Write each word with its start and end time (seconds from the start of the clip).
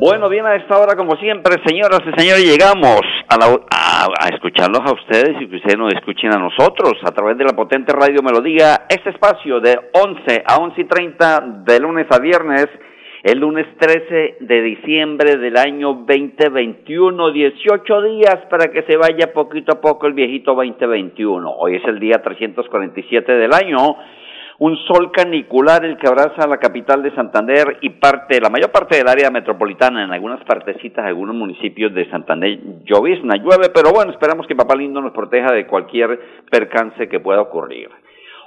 Bueno, 0.00 0.30
bien 0.30 0.46
a 0.46 0.54
esta 0.54 0.78
hora, 0.78 0.96
como 0.96 1.14
siempre, 1.16 1.56
señoras 1.62 2.00
y 2.00 2.18
señores, 2.18 2.42
llegamos 2.42 3.02
a, 3.28 3.36
a, 3.36 4.28
escucharlos 4.32 4.80
a 4.80 4.94
ustedes 4.94 5.36
y 5.38 5.46
que 5.46 5.56
ustedes 5.56 5.76
nos 5.76 5.92
escuchen 5.92 6.32
a 6.32 6.38
nosotros 6.38 6.94
a 7.04 7.10
través 7.10 7.36
de 7.36 7.44
la 7.44 7.52
potente 7.52 7.92
radio 7.92 8.22
Melodía. 8.22 8.86
Este 8.88 9.10
espacio 9.10 9.60
de 9.60 9.78
11 9.92 10.42
a 10.46 10.56
11 10.56 10.80
y 10.80 10.84
30 10.84 11.40
de 11.66 11.80
lunes 11.80 12.06
a 12.08 12.18
viernes 12.18 12.66
el 13.22 13.40
lunes 13.40 13.66
13 13.78 14.38
de 14.40 14.62
diciembre 14.62 15.36
del 15.36 15.58
año 15.58 15.92
2021, 15.92 17.32
18 17.32 18.02
días 18.02 18.38
para 18.48 18.68
que 18.72 18.82
se 18.84 18.96
vaya 18.96 19.34
poquito 19.34 19.72
a 19.72 19.80
poco 19.82 20.06
el 20.06 20.14
viejito 20.14 20.54
2021. 20.54 21.50
Hoy 21.58 21.76
es 21.76 21.84
el 21.84 22.00
día 22.00 22.22
347 22.22 23.32
del 23.32 23.52
año, 23.52 23.96
un 24.60 24.76
sol 24.86 25.10
canicular 25.10 25.86
el 25.86 25.96
que 25.96 26.06
abraza 26.06 26.46
la 26.46 26.58
capital 26.58 27.02
de 27.02 27.14
Santander 27.14 27.78
y 27.80 27.88
parte, 27.88 28.38
la 28.42 28.50
mayor 28.50 28.70
parte 28.70 28.98
del 28.98 29.08
área 29.08 29.30
metropolitana, 29.30 30.04
en 30.04 30.12
algunas 30.12 30.44
partecitas, 30.44 31.06
algunos 31.06 31.34
municipios 31.34 31.94
de 31.94 32.10
Santander 32.10 32.58
llovizna, 32.84 33.36
llueve, 33.36 33.70
pero 33.74 33.90
bueno, 33.90 34.12
esperamos 34.12 34.46
que 34.46 34.54
Papá 34.54 34.76
Lindo 34.76 35.00
nos 35.00 35.14
proteja 35.14 35.50
de 35.52 35.66
cualquier 35.66 36.20
percance 36.50 37.08
que 37.08 37.20
pueda 37.20 37.40
ocurrir. 37.40 37.88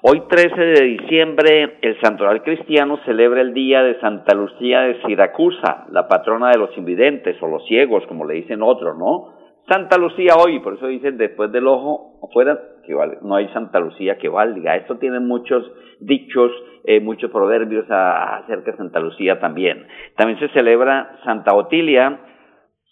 Hoy 0.04 0.22
13 0.30 0.56
de 0.56 0.82
diciembre 0.84 1.78
el 1.82 2.00
Santoral 2.00 2.44
Cristiano 2.44 3.00
celebra 3.06 3.42
el 3.42 3.56
día 3.56 3.82
de 3.82 4.00
Santa 4.00 4.36
Lucía 4.36 4.82
de 4.82 5.02
Siracusa, 5.02 5.88
la 5.90 6.08
patrona 6.08 6.52
de 6.52 6.60
los 6.60 6.78
invidentes 6.78 7.42
o 7.42 7.48
los 7.48 7.66
ciegos, 7.66 8.06
como 8.06 8.26
le 8.26 8.36
dicen 8.36 8.62
otros, 8.62 8.96
¿no? 9.00 9.43
Santa 9.74 9.98
Lucía 9.98 10.36
hoy, 10.38 10.60
por 10.60 10.76
eso 10.76 10.86
dicen 10.86 11.18
después 11.18 11.52
del 11.52 11.66
ojo 11.66 12.20
afuera, 12.22 12.60
que 12.86 12.94
no 13.24 13.36
hay 13.36 13.48
Santa 13.54 13.80
Lucía 13.80 14.20
que 14.20 14.30
valga. 14.30 14.76
Esto 14.76 15.00
tiene 15.00 15.20
muchos 15.20 15.64
dichos, 16.00 16.52
eh, 16.84 17.00
muchos 17.00 17.32
proverbios 17.32 17.86
acerca 17.90 18.70
de 18.70 18.78
Santa 18.78 19.00
Lucía 19.00 19.40
también. 19.40 19.88
También 20.16 20.40
se 20.40 20.50
celebra 20.50 21.18
Santa 21.24 21.56
Otilia, 21.56 22.20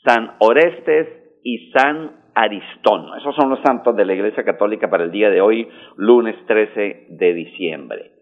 San 0.03 0.31
Orestes 0.39 1.07
y 1.43 1.69
San 1.71 2.13
Aristón. 2.33 3.15
Esos 3.19 3.35
son 3.35 3.51
los 3.51 3.59
santos 3.61 3.95
de 3.95 4.05
la 4.05 4.13
Iglesia 4.13 4.43
Católica 4.43 4.89
para 4.89 5.03
el 5.03 5.11
día 5.11 5.29
de 5.29 5.39
hoy, 5.39 5.69
lunes 5.97 6.35
13 6.47 7.09
de 7.09 7.33
diciembre. 7.35 8.20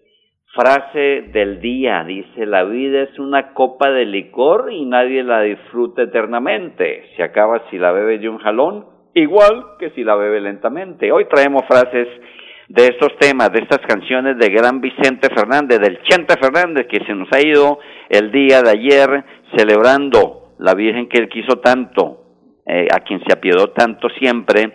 Frase 0.51 1.29
del 1.31 1.61
día, 1.61 2.03
dice, 2.03 2.47
la 2.47 2.63
vida 2.63 3.03
es 3.03 3.19
una 3.19 3.53
copa 3.53 3.91
de 3.91 4.05
licor 4.05 4.73
y 4.73 4.83
nadie 4.83 5.23
la 5.23 5.41
disfruta 5.41 6.01
eternamente. 6.01 7.03
Se 7.15 7.21
acaba 7.21 7.69
si 7.69 7.77
la 7.77 7.91
bebe 7.91 8.17
de 8.17 8.29
un 8.29 8.39
jalón, 8.39 8.87
igual 9.13 9.77
que 9.77 9.91
si 9.91 10.03
la 10.03 10.15
bebe 10.15 10.41
lentamente. 10.41 11.11
Hoy 11.11 11.25
traemos 11.25 11.61
frases 11.67 12.07
de 12.67 12.83
estos 12.87 13.15
temas, 13.19 13.51
de 13.51 13.59
estas 13.59 13.81
canciones 13.87 14.39
de 14.39 14.49
Gran 14.49 14.81
Vicente 14.81 15.29
Fernández, 15.29 15.79
del 15.79 16.01
Chente 16.01 16.33
Fernández, 16.41 16.87
que 16.87 17.05
se 17.05 17.13
nos 17.13 17.31
ha 17.31 17.45
ido 17.45 17.77
el 18.09 18.31
día 18.31 18.63
de 18.63 18.71
ayer 18.71 19.23
celebrando 19.55 20.55
la 20.57 20.73
Virgen 20.73 21.09
que 21.09 21.19
él 21.19 21.29
quiso 21.29 21.59
tanto, 21.59 22.23
eh, 22.65 22.87
a 22.91 23.01
quien 23.01 23.19
se 23.23 23.33
apiedó 23.33 23.67
tanto 23.67 24.09
siempre, 24.17 24.71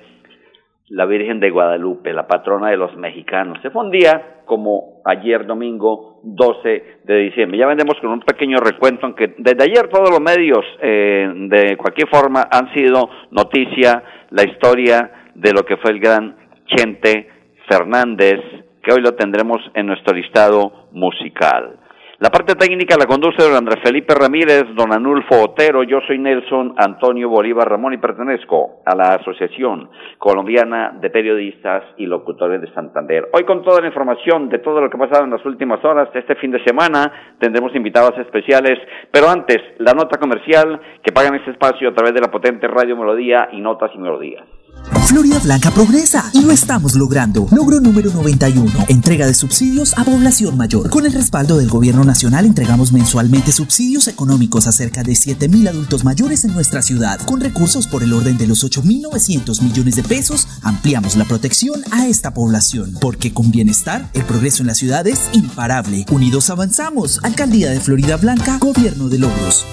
la 0.95 1.07
Virgen 1.07 1.41
de 1.41 1.51
Guadalupe, 1.51 2.13
la 2.13 2.29
patrona 2.29 2.71
de 2.71 2.77
los 2.77 2.97
mexicanos. 2.97 3.59
Se 3.63 3.71
fue 3.71 3.85
un 3.85 3.91
día 3.91 4.43
como 4.45 5.03
ayer 5.05 5.45
domingo 5.45 6.21
12 6.23 7.01
de 7.03 7.17
diciembre. 7.17 7.59
Ya 7.59 7.67
vendemos 7.67 7.97
con 8.01 8.11
un 8.11 8.21
pequeño 8.21 8.59
recuento, 8.59 9.05
aunque 9.05 9.35
desde 9.37 9.65
ayer 9.65 9.89
todos 9.89 10.11
los 10.11 10.21
medios 10.21 10.65
eh, 10.81 11.29
de 11.49 11.77
cualquier 11.77 12.09
forma 12.09 12.47
han 12.49 12.73
sido 12.73 13.11
noticia 13.33 14.05
la 14.31 14.45
historia 14.45 15.11
de 15.35 15.53
lo 15.53 15.65
que 15.65 15.79
fue 15.79 15.91
el 15.91 15.99
gran 15.99 16.37
Chente 16.67 17.29
Fernández, 17.69 18.41
que 18.81 18.95
hoy 18.95 19.01
lo 19.03 19.17
tendremos 19.17 19.59
en 19.75 19.87
nuestro 19.87 20.15
listado 20.15 20.87
musical. 20.93 21.77
La 22.25 22.31
parte 22.31 22.55
técnica 22.55 22.97
la 22.97 23.05
conduce 23.05 23.43
don 23.43 23.55
Andrés 23.55 23.83
Felipe 23.85 24.15
Ramírez, 24.15 24.75
don 24.75 24.95
Anulfo 24.95 25.43
Otero, 25.43 25.83
yo 25.83 26.01
soy 26.07 26.19
Nelson 26.19 26.75
Antonio 26.79 27.29
Bolívar 27.29 27.69
Ramón 27.69 27.93
y 27.93 27.99
pertenezco 27.99 28.81
a 28.87 28.97
la 28.97 29.17
Asociación 29.17 29.91
Colombiana 30.17 30.97
de 30.99 31.11
Periodistas 31.11 31.85
y 31.99 32.07
Locutores 32.07 32.63
de 32.63 32.73
Santander. 32.73 33.29
Hoy 33.35 33.45
con 33.45 33.63
toda 33.63 33.83
la 33.83 33.89
información 33.89 34.49
de 34.49 34.61
todo 34.61 34.81
lo 34.81 34.89
que 34.89 34.97
ha 34.97 35.01
pasado 35.01 35.25
en 35.25 35.33
las 35.33 35.45
últimas 35.45 35.85
horas 35.85 36.09
este 36.15 36.35
fin 36.37 36.51
de 36.51 36.65
semana, 36.65 37.37
tendremos 37.39 37.77
invitados 37.77 38.19
especiales, 38.19 38.79
pero 39.13 39.29
antes, 39.29 39.59
la 39.77 39.93
nota 39.93 40.19
comercial 40.19 40.81
que 41.03 41.13
pagan 41.13 41.35
este 41.35 41.51
espacio 41.51 41.91
a 41.91 41.95
través 41.95 42.15
de 42.15 42.23
la 42.23 42.31
potente 42.31 42.67
Radio 42.69 42.97
Melodía 42.97 43.51
y 43.53 43.61
Notas 43.61 43.91
y 43.95 43.99
Melodías. 43.99 44.64
Florida 45.07 45.39
Blanca 45.39 45.71
progresa 45.71 46.31
y 46.33 46.41
lo 46.41 46.51
estamos 46.51 46.95
logrando. 46.95 47.47
Logro 47.51 47.79
número 47.79 48.11
91. 48.11 48.87
Entrega 48.89 49.27
de 49.27 49.35
subsidios 49.35 49.97
a 49.99 50.05
población 50.05 50.57
mayor. 50.57 50.89
Con 50.91 51.05
el 51.05 51.13
respaldo 51.13 51.59
del 51.59 51.69
gobierno 51.69 52.05
nacional 52.05 52.47
entregamos 52.47 52.93
mensualmente 52.93 53.53
subsidios 53.53 54.09
económicos 54.09 54.67
a 54.67 54.73
cerca 54.73 55.03
de 55.03 55.13
7.000 55.13 55.69
adultos 55.69 56.05
mayores 56.05 56.45
en 56.45 56.55
nuestra 56.55 56.83
ciudad. 56.83 57.21
Con 57.21 57.41
recursos 57.41 57.87
por 57.87 58.03
el 58.03 58.13
orden 58.13 58.39
de 58.39 58.47
los 58.47 58.65
8.900 58.65 59.63
millones 59.63 59.97
de 59.97 60.03
pesos, 60.03 60.49
ampliamos 60.63 61.17
la 61.17 61.27
protección 61.27 61.83
a 61.91 62.07
esta 62.07 62.33
población. 62.33 62.97
Porque 63.01 63.33
con 63.33 63.51
bienestar, 63.51 64.11
el 64.15 64.25
progreso 64.25 64.63
en 64.63 64.69
la 64.69 64.75
ciudad 64.75 65.07
es 65.07 65.29
imparable. 65.33 66.07
Unidos 66.11 66.51
avanzamos. 66.51 67.21
Alcaldía 67.23 67.71
de 67.71 67.81
Florida 67.81 68.17
Blanca, 68.17 68.59
Gobierno 68.59 69.09
de 69.09 69.19
Logros. 69.19 69.65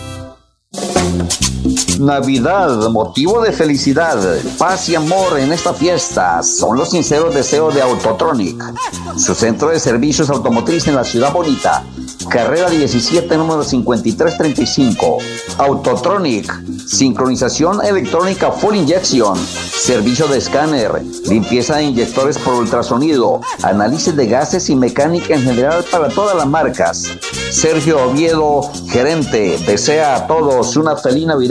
Navidad, 2.00 2.90
motivo 2.90 3.42
de 3.42 3.52
felicidad, 3.52 4.18
paz 4.58 4.90
y 4.90 4.96
amor 4.96 5.38
en 5.38 5.52
esta 5.52 5.74
fiesta 5.74 6.42
son 6.42 6.78
los 6.78 6.90
sinceros 6.90 7.36
deseos 7.36 7.76
de 7.76 7.82
Autotronic, 7.82 8.64
su 9.18 9.36
centro 9.36 9.70
de 9.70 9.80
servicios 9.80 10.30
automotriz 10.32 10.88
en 10.88 10.96
la 10.96 11.04
ciudad 11.04 11.32
bonita. 11.32 11.84
Carrera 12.30 12.70
17, 12.70 13.38
número 13.38 13.64
5335. 13.64 15.18
Autotronic, 15.58 16.88
sincronización 16.88 17.84
electrónica 17.86 18.52
full 18.52 18.76
injection, 18.76 19.38
servicio 19.38 20.28
de 20.28 20.38
escáner, 20.38 21.04
limpieza 21.26 21.78
de 21.78 21.84
inyectores 21.84 22.38
por 22.38 22.56
ultrasonido, 22.56 23.42
análisis 23.64 24.16
de 24.16 24.28
gases 24.28 24.70
y 24.70 24.76
mecánica 24.76 25.36
en 25.36 25.44
general 25.44 25.84
para 25.92 26.10
todas 26.10 26.36
las 26.36 26.48
marcas. 26.48 27.08
Sergio 27.52 28.10
Oviedo, 28.10 28.62
gerente, 28.88 29.60
desea 29.68 30.16
a 30.16 30.28
todos 30.28 30.78
una 30.78 30.96
feliz 30.96 31.28
Navidad 31.28 31.51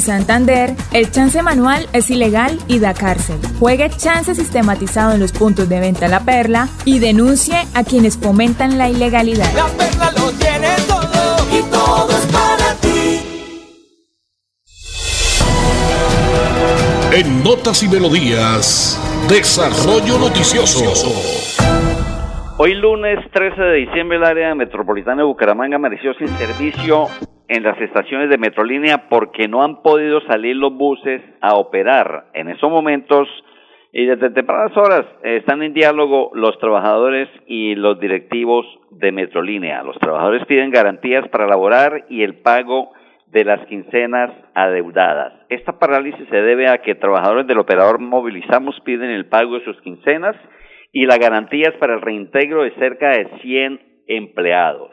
En 0.00 0.06
Santander, 0.06 0.70
el 0.94 1.10
chance 1.10 1.42
manual 1.42 1.86
es 1.92 2.08
ilegal 2.08 2.58
y 2.68 2.78
da 2.78 2.94
cárcel. 2.94 3.36
Juegue 3.58 3.90
chance 3.90 4.34
sistematizado 4.34 5.12
en 5.12 5.20
los 5.20 5.30
puntos 5.30 5.68
de 5.68 5.78
venta 5.78 6.08
La 6.08 6.20
Perla 6.20 6.70
y 6.86 7.00
denuncie 7.00 7.66
a 7.74 7.84
quienes 7.84 8.16
fomentan 8.16 8.78
la 8.78 8.88
ilegalidad. 8.88 9.52
La 9.52 9.66
Perla 9.66 10.10
lo 10.12 10.32
tiene 10.32 10.68
todo 10.88 11.36
y 11.52 11.62
todo 11.70 12.08
es 12.12 12.26
para 12.32 12.74
ti. 12.80 13.20
En 17.12 17.44
Notas 17.44 17.82
y 17.82 17.88
Melodías, 17.88 18.98
Desarrollo 19.28 20.18
Noticioso. 20.18 20.94
Hoy 22.56 22.72
lunes 22.72 23.18
13 23.34 23.60
de 23.60 23.74
diciembre 23.74 24.16
el 24.16 24.24
área 24.24 24.54
metropolitana 24.54 25.18
de 25.18 25.24
Bucaramanga 25.24 25.76
amaneció 25.76 26.14
sin 26.14 26.28
servicio 26.38 27.08
en 27.50 27.64
las 27.64 27.80
estaciones 27.80 28.30
de 28.30 28.38
Metrolínea 28.38 29.08
porque 29.08 29.48
no 29.48 29.64
han 29.64 29.82
podido 29.82 30.20
salir 30.20 30.54
los 30.54 30.72
buses 30.72 31.20
a 31.40 31.56
operar. 31.56 32.26
En 32.32 32.48
esos 32.48 32.70
momentos 32.70 33.28
y 33.92 34.06
desde 34.06 34.30
tempranas 34.30 34.76
horas 34.76 35.04
están 35.24 35.60
en 35.64 35.74
diálogo 35.74 36.30
los 36.32 36.56
trabajadores 36.60 37.28
y 37.48 37.74
los 37.74 37.98
directivos 37.98 38.64
de 38.92 39.10
Metrolínea. 39.10 39.82
Los 39.82 39.98
trabajadores 39.98 40.46
piden 40.46 40.70
garantías 40.70 41.26
para 41.30 41.48
laborar 41.48 42.04
y 42.08 42.22
el 42.22 42.36
pago 42.36 42.92
de 43.26 43.44
las 43.44 43.66
quincenas 43.66 44.30
adeudadas. 44.54 45.32
Esta 45.48 45.76
parálisis 45.76 46.28
se 46.28 46.42
debe 46.42 46.68
a 46.68 46.78
que 46.78 46.94
trabajadores 46.94 47.48
del 47.48 47.58
operador 47.58 47.98
Movilizamos 47.98 48.78
piden 48.84 49.10
el 49.10 49.26
pago 49.26 49.58
de 49.58 49.64
sus 49.64 49.80
quincenas 49.80 50.36
y 50.92 51.04
la 51.04 51.18
garantía 51.18 51.70
es 51.70 51.74
para 51.78 51.94
el 51.94 52.00
reintegro 52.00 52.62
de 52.62 52.70
cerca 52.76 53.10
de 53.10 53.26
100 53.42 53.80
empleados. 54.06 54.92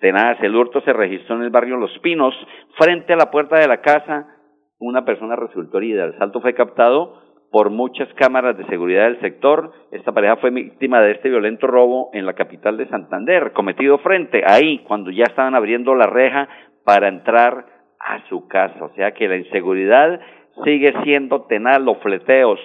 Tenaz, 0.00 0.38
el 0.42 0.54
hurto 0.54 0.80
se 0.82 0.92
registró 0.92 1.36
en 1.36 1.42
el 1.42 1.50
barrio 1.50 1.76
Los 1.76 1.96
Pinos, 1.98 2.34
frente 2.78 3.12
a 3.12 3.16
la 3.16 3.30
puerta 3.30 3.58
de 3.58 3.66
la 3.66 3.80
casa, 3.80 4.26
una 4.78 5.04
persona 5.04 5.36
resultó 5.36 5.78
herida. 5.78 6.04
El 6.04 6.18
salto 6.18 6.40
fue 6.40 6.54
captado 6.54 7.20
por 7.50 7.70
muchas 7.70 8.08
cámaras 8.14 8.56
de 8.56 8.66
seguridad 8.66 9.04
del 9.04 9.20
sector. 9.20 9.72
Esta 9.90 10.12
pareja 10.12 10.36
fue 10.36 10.50
víctima 10.50 11.00
de 11.00 11.12
este 11.12 11.28
violento 11.28 11.66
robo 11.66 12.10
en 12.12 12.26
la 12.26 12.34
capital 12.34 12.76
de 12.76 12.88
Santander, 12.88 13.52
cometido 13.52 13.98
frente 13.98 14.42
ahí, 14.46 14.78
cuando 14.86 15.10
ya 15.10 15.24
estaban 15.24 15.54
abriendo 15.54 15.94
la 15.94 16.06
reja 16.06 16.48
para 16.84 17.08
entrar 17.08 17.66
a 17.98 18.28
su 18.28 18.46
casa. 18.48 18.84
O 18.84 18.94
sea 18.94 19.12
que 19.12 19.28
la 19.28 19.36
inseguridad 19.36 20.20
sigue 20.64 20.92
siendo 21.04 21.42
tenaz, 21.46 21.80
los 21.80 21.98
fleteos, 21.98 22.60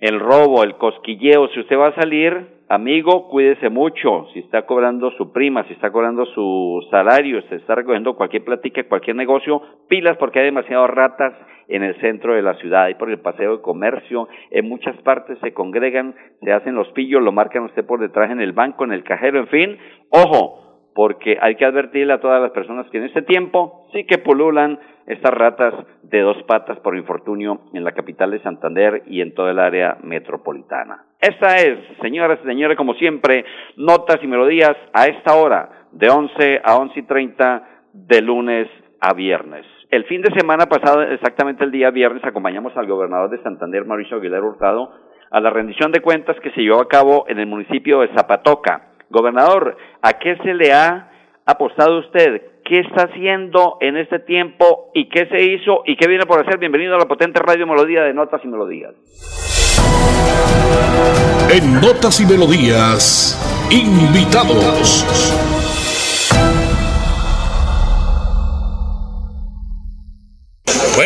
el 0.00 0.20
robo, 0.20 0.64
el 0.64 0.76
cosquilleo. 0.76 1.48
Si 1.48 1.60
usted 1.60 1.78
va 1.78 1.88
a 1.88 1.94
salir, 1.94 2.57
amigo, 2.68 3.28
cuídese 3.28 3.68
mucho. 3.68 4.26
Si 4.32 4.40
está 4.40 4.66
cobrando 4.66 5.10
su 5.12 5.32
prima, 5.32 5.64
si 5.64 5.72
está 5.72 5.90
cobrando 5.90 6.26
su 6.26 6.86
salario, 6.90 7.42
si 7.42 7.54
está 7.54 7.74
recogiendo 7.74 8.16
cualquier 8.16 8.44
platica, 8.44 8.84
cualquier 8.88 9.16
negocio, 9.16 9.62
pilas 9.88 10.16
porque 10.18 10.40
hay 10.40 10.46
demasiadas 10.46 10.90
ratas 10.90 11.34
en 11.68 11.82
el 11.82 12.00
centro 12.00 12.34
de 12.34 12.42
la 12.42 12.54
ciudad 12.54 12.88
y 12.88 12.94
por 12.94 13.10
el 13.10 13.20
paseo 13.20 13.56
de 13.56 13.62
comercio. 13.62 14.28
En 14.50 14.68
muchas 14.68 14.96
partes 15.02 15.38
se 15.40 15.52
congregan, 15.52 16.14
se 16.42 16.52
hacen 16.52 16.74
los 16.74 16.88
pillos, 16.92 17.22
lo 17.22 17.32
marcan 17.32 17.64
usted 17.64 17.84
por 17.86 18.00
detrás 18.00 18.30
en 18.30 18.40
el 18.40 18.52
banco, 18.52 18.84
en 18.84 18.92
el 18.92 19.04
cajero, 19.04 19.38
en 19.38 19.48
fin. 19.48 19.78
Ojo, 20.10 20.67
porque 20.98 21.38
hay 21.40 21.54
que 21.54 21.64
advertirle 21.64 22.12
a 22.12 22.18
todas 22.18 22.42
las 22.42 22.50
personas 22.50 22.90
que 22.90 22.98
en 22.98 23.04
este 23.04 23.22
tiempo 23.22 23.86
sí 23.92 24.02
que 24.02 24.18
pululan 24.18 24.80
estas 25.06 25.32
ratas 25.32 25.72
de 26.02 26.22
dos 26.22 26.42
patas 26.42 26.80
por 26.80 26.96
infortunio 26.96 27.60
en 27.72 27.84
la 27.84 27.92
capital 27.92 28.32
de 28.32 28.42
Santander 28.42 29.04
y 29.06 29.20
en 29.20 29.32
toda 29.32 29.52
el 29.52 29.60
área 29.60 29.98
metropolitana. 30.02 31.04
Esta 31.20 31.58
es, 31.58 31.78
señoras 32.02 32.40
y 32.42 32.48
señores, 32.48 32.76
como 32.76 32.94
siempre, 32.94 33.44
notas 33.76 34.18
y 34.24 34.26
melodías 34.26 34.76
a 34.92 35.06
esta 35.06 35.36
hora, 35.36 35.86
de 35.92 36.10
11 36.10 36.62
a 36.64 36.76
11 36.78 36.98
y 36.98 37.02
30, 37.04 37.68
de 37.92 38.20
lunes 38.20 38.66
a 39.00 39.14
viernes. 39.14 39.64
El 39.92 40.02
fin 40.06 40.20
de 40.20 40.36
semana 40.36 40.66
pasado, 40.66 41.02
exactamente 41.02 41.62
el 41.62 41.70
día 41.70 41.90
viernes, 41.90 42.24
acompañamos 42.24 42.76
al 42.76 42.88
gobernador 42.88 43.30
de 43.30 43.40
Santander, 43.44 43.84
Mauricio 43.84 44.16
Aguilar 44.16 44.42
Hurtado, 44.42 44.90
a 45.30 45.38
la 45.38 45.50
rendición 45.50 45.92
de 45.92 46.00
cuentas 46.00 46.34
que 46.40 46.50
se 46.50 46.60
llevó 46.60 46.80
a 46.80 46.88
cabo 46.88 47.24
en 47.28 47.38
el 47.38 47.46
municipio 47.46 48.00
de 48.00 48.08
Zapatoca. 48.16 48.97
Gobernador, 49.10 49.76
¿a 50.02 50.14
qué 50.14 50.36
se 50.44 50.54
le 50.54 50.72
ha 50.72 51.10
apostado 51.46 52.00
usted? 52.00 52.42
qué 52.68 52.80
está 52.80 53.04
haciendo 53.04 53.78
en 53.80 53.96
este 53.96 54.18
tiempo 54.18 54.90
y 54.94 55.08
qué 55.08 55.26
se 55.30 55.42
hizo 55.42 55.82
y 55.86 55.96
qué 55.96 56.06
viene 56.06 56.26
por 56.26 56.38
hacer. 56.40 56.58
Bienvenido 56.58 56.94
a 56.94 56.98
la 56.98 57.06
potente 57.06 57.40
radio 57.40 57.66
Melodía 57.66 58.02
de 58.02 58.12
Notas 58.12 58.42
y 58.44 58.48
Melodías. 58.48 58.92
En 61.50 61.80
Notas 61.80 62.20
y 62.20 62.26
Melodías, 62.26 63.38
invitados. 63.70 65.06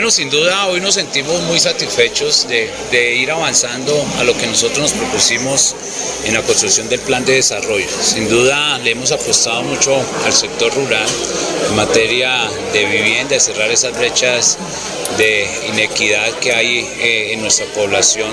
Bueno, 0.03 0.11
sin 0.11 0.31
duda 0.31 0.67
hoy 0.67 0.81
nos 0.81 0.97
sentimos 0.97 1.41
muy 1.43 1.61
satisfechos 1.61 2.49
de, 2.49 2.69
de, 2.91 3.15
ir 3.15 3.31
avanzando 3.31 3.95
a 4.19 4.25
lo 4.25 4.37
que 4.37 4.49
nosotros 4.49 4.81
nos 4.81 4.93
propusimos 4.95 5.77
en 6.25 6.35
la 6.35 6.43
construcción 6.43 6.89
del 6.89 6.99
plan 6.99 7.25
de 7.25 7.35
desarrollo. 7.35 7.87
Sin 8.03 8.29
duda 8.29 8.79
le 8.79 8.91
hemos 8.91 9.13
apostado 9.13 9.63
mucho 9.63 9.95
al 10.25 10.33
sector 10.33 10.75
rural 10.75 11.07
en 11.69 11.77
materia 11.77 12.51
de 12.73 12.85
vivienda, 12.85 13.39
cerrar 13.39 13.71
esas 13.71 13.97
brechas 13.97 14.59
de 15.19 15.49
inequidad 15.69 16.31
que 16.41 16.53
hay 16.53 16.79
eh, 16.79 17.33
en 17.33 17.43
nuestra 17.43 17.67
población 17.67 18.31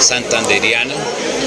santanderiana. 0.00 0.94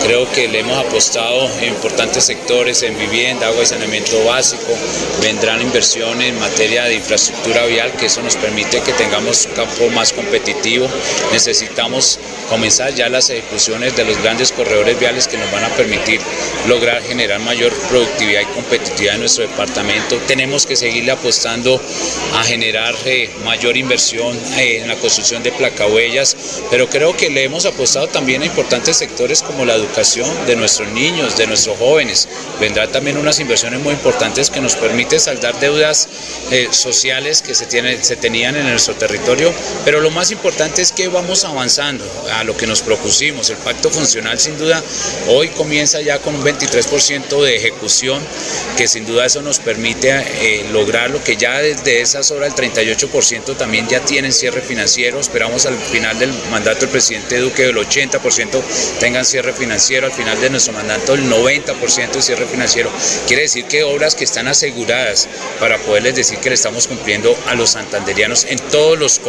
Creo 0.04 0.32
que 0.32 0.48
le 0.48 0.60
hemos 0.60 0.78
apostado 0.78 1.50
en 1.60 1.70
importantes 1.70 2.24
sectores, 2.24 2.84
en 2.84 2.98
vivienda, 2.98 3.48
agua 3.48 3.64
y 3.64 3.66
saneamiento 3.66 4.24
básico. 4.24 4.74
Vendrán 5.22 5.62
inversiones 5.62 6.30
en 6.30 6.40
materia 6.40 6.86
de 6.86 6.96
infraestructura 6.96 7.66
vial, 7.66 7.92
que 7.94 8.06
eso 8.06 8.22
nos 8.22 8.36
permite 8.36 8.82
que 8.82 8.94
tengamos 8.94 9.48
campo 9.66 9.90
más 9.90 10.14
competitivo. 10.14 10.88
Necesitamos 11.32 12.20
comenzar 12.50 12.94
ya 12.94 13.10
las 13.10 13.30
ejecuciones 13.30 13.96
de 13.96 14.06
los 14.06 14.22
grandes 14.22 14.52
corredores 14.52 15.00
viales 15.00 15.28
que 15.28 15.38
nos 15.38 15.52
van 15.52 15.64
a 15.64 15.70
permitir 15.70 16.22
lograr 16.68 17.02
generar 17.04 17.40
mayor 17.40 17.74
productividad 17.90 18.42
y 18.42 18.46
competitividad 18.46 19.16
en 19.16 19.22
nuestro 19.22 19.48
departamento. 19.48 20.18
Tenemos 20.28 20.66
que 20.66 20.76
seguirle 20.76 21.12
apostando 21.12 21.82
a 22.34 22.44
generar 22.44 22.96
eh, 23.06 23.30
mayor 23.44 23.78
inversión 23.78 24.38
eh, 24.58 24.82
en 24.82 24.88
la 24.88 24.96
construcción 24.96 25.44
de 25.44 25.52
placahuellas, 25.52 26.36
pero 26.70 26.90
creo 26.90 27.16
que 27.16 27.30
le 27.30 27.44
hemos 27.44 27.66
apostado 27.66 28.08
también 28.08 28.42
a 28.42 28.46
importantes 28.46 28.98
sectores 28.98 29.42
como 29.42 29.66
la 29.66 29.76
educación 29.76 30.30
de 30.46 30.56
nuestros 30.56 30.90
niños, 30.90 31.38
de 31.38 31.48
nuestros 31.48 31.78
jóvenes. 31.78 32.28
Vendrá 32.60 32.88
también 32.88 33.18
unas 33.18 33.40
inversiones 33.40 33.80
muy 33.82 33.94
importantes 33.94 34.50
que 34.50 34.62
nos 34.62 34.76
permiten 34.76 35.20
saldar 35.20 35.60
deudas 35.60 36.08
eh, 36.52 36.68
sociales 36.72 37.42
que 37.42 37.56
se, 37.56 37.66
tienen, 37.66 38.04
se 38.04 38.16
tenían 38.16 38.56
en 38.56 38.70
nuestro 38.70 38.96
territorio, 38.96 39.54
pero 39.84 40.02
lo 40.02 40.12
más 40.12 40.32
importante 40.32 40.82
es 40.82 40.92
que 40.92 41.08
vamos 41.08 41.46
avanzando 41.46 42.06
a 42.34 42.44
lo 42.44 42.58
que 42.58 42.68
nos 42.68 42.82
propusimos. 42.82 43.50
El 43.50 43.58
pacto 43.58 43.90
funcional 43.90 44.40
sin 44.40 44.58
duda 44.58 44.84
hoy 45.28 45.50
comienza 45.50 46.02
ya 46.02 46.20
con 46.20 46.36
un 46.36 46.44
23% 46.44 47.42
de 47.42 47.56
ejecución, 47.56 48.22
que 48.78 48.88
sin 48.88 49.06
duda 49.06 49.26
eso 49.26 49.42
nos 49.42 49.60
permite 49.60 50.10
eh, 50.10 50.66
lograr 50.72 51.10
lo 51.10 51.24
que 51.24 51.38
ya 51.38 51.60
desde 51.60 52.02
esas 52.02 52.32
horas 52.32 52.54
el 52.58 52.72
38% 52.72 53.58
también 53.58 53.88
ya 53.88 54.00
tienen 54.02 54.34
cierre 54.34 54.62
financiero. 54.62 55.20
Esperamos 55.20 55.66
al 55.66 55.78
final 55.78 56.18
del 56.20 56.34
mandato 56.52 56.82
del 56.82 56.90
presidente 56.90 57.40
Duque 57.40 57.64
del 57.64 57.78
80% 57.78 58.62
tengan 59.00 59.26
cierre 59.26 59.54
financiero, 59.54 60.08
al 60.08 60.14
final 60.14 60.40
de 60.40 60.50
nuestro 60.50 60.74
mandato 60.74 61.14
el 61.14 61.30
90% 61.30 62.12
de 62.12 62.22
cierre 62.22 62.46
financiero. 62.46 62.92
Quiere 63.28 63.44
decir 63.44 63.66
que 63.66 63.84
obras 63.84 64.16
que 64.16 64.24
están 64.24 64.48
aseguradas 64.48 65.28
para 65.60 65.78
poderles 65.80 66.16
decir 66.16 66.40
que 66.40 66.50
le 66.50 66.56
estamos 66.56 66.88
cumpliendo 66.88 67.38
a 67.48 67.56
los 67.56 67.72
santanderianos 67.72 68.46
en 68.46 68.60
todos 68.60 68.98
los 68.98 69.20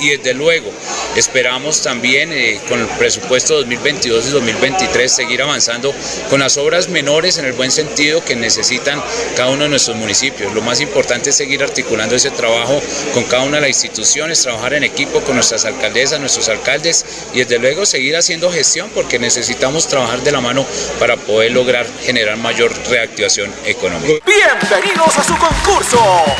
Y 0.00 0.08
desde 0.16 0.32
luego 0.32 0.72
esperamos 1.14 1.82
también 1.82 2.32
eh, 2.32 2.58
con 2.68 2.80
el 2.80 2.86
presupuesto 2.86 3.56
2022 3.56 4.28
y 4.28 4.30
2023 4.30 5.12
seguir 5.12 5.42
avanzando 5.42 5.94
con 6.30 6.40
las 6.40 6.56
obras 6.56 6.88
menores 6.88 7.36
en 7.36 7.44
el 7.44 7.52
buen 7.52 7.70
sentido 7.70 8.24
que 8.24 8.34
necesitan 8.34 9.02
cada 9.36 9.50
uno 9.50 9.64
de 9.64 9.68
nuestros 9.68 9.96
municipios. 9.96 10.54
Lo 10.54 10.62
más 10.62 10.80
importante 10.80 11.30
es 11.30 11.36
seguir 11.36 11.62
articulando 11.62 12.16
ese 12.16 12.30
trabajo 12.30 12.80
con 13.12 13.24
cada 13.24 13.42
una 13.42 13.56
de 13.56 13.68
las 13.68 13.84
instituciones, 13.84 14.40
trabajar 14.40 14.72
en 14.72 14.84
equipo 14.84 15.20
con 15.20 15.34
nuestras 15.34 15.66
alcaldesas, 15.66 16.18
nuestros 16.18 16.48
alcaldes 16.48 17.04
y 17.34 17.40
desde 17.40 17.58
luego 17.58 17.84
seguir 17.84 18.16
haciendo 18.16 18.50
gestión 18.50 18.90
porque 18.94 19.18
necesitamos 19.18 19.86
trabajar 19.86 20.22
de 20.22 20.32
la 20.32 20.40
mano 20.40 20.64
para 20.98 21.16
poder 21.16 21.52
lograr 21.52 21.86
generar 22.02 22.38
mayor 22.38 22.72
reactivación 22.88 23.52
económica. 23.66 24.24
Bienvenidos 24.24 25.18
a 25.18 25.24
su 25.24 25.36
concurso. 25.36 25.98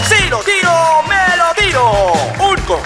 Si 0.08 0.16
tiro, 0.24 1.02
me 1.08 1.36
lo 1.36 1.54
tiro. 1.54 2.12
Un 2.38 2.56
concurso 2.62 2.85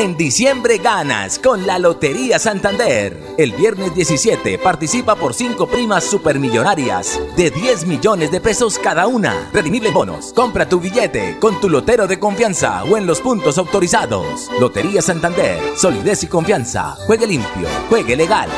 En 0.00 0.16
diciembre 0.16 0.78
ganas 0.78 1.38
con 1.38 1.66
la 1.66 1.78
Lotería 1.78 2.38
Santander. 2.38 3.34
El 3.36 3.52
viernes 3.52 3.94
17 3.94 4.56
participa 4.56 5.14
por 5.14 5.34
5 5.34 5.66
primas 5.66 6.04
supermillonarias 6.04 7.20
de 7.36 7.50
10 7.50 7.84
millones 7.84 8.30
de 8.30 8.40
pesos 8.40 8.78
cada 8.78 9.06
una. 9.06 9.50
Redimible 9.52 9.90
bonos. 9.90 10.32
Compra 10.32 10.66
tu 10.66 10.80
billete 10.80 11.36
con 11.38 11.60
tu 11.60 11.68
lotero 11.68 12.06
de 12.06 12.18
confianza 12.18 12.82
o 12.84 12.96
en 12.96 13.06
los 13.06 13.20
puntos 13.20 13.58
autorizados. 13.58 14.50
Lotería 14.58 15.02
Santander. 15.02 15.60
Solidez 15.76 16.22
y 16.22 16.28
confianza. 16.28 16.96
Juegue 17.06 17.26
limpio. 17.26 17.68
Juegue 17.90 18.16
legal. 18.16 18.48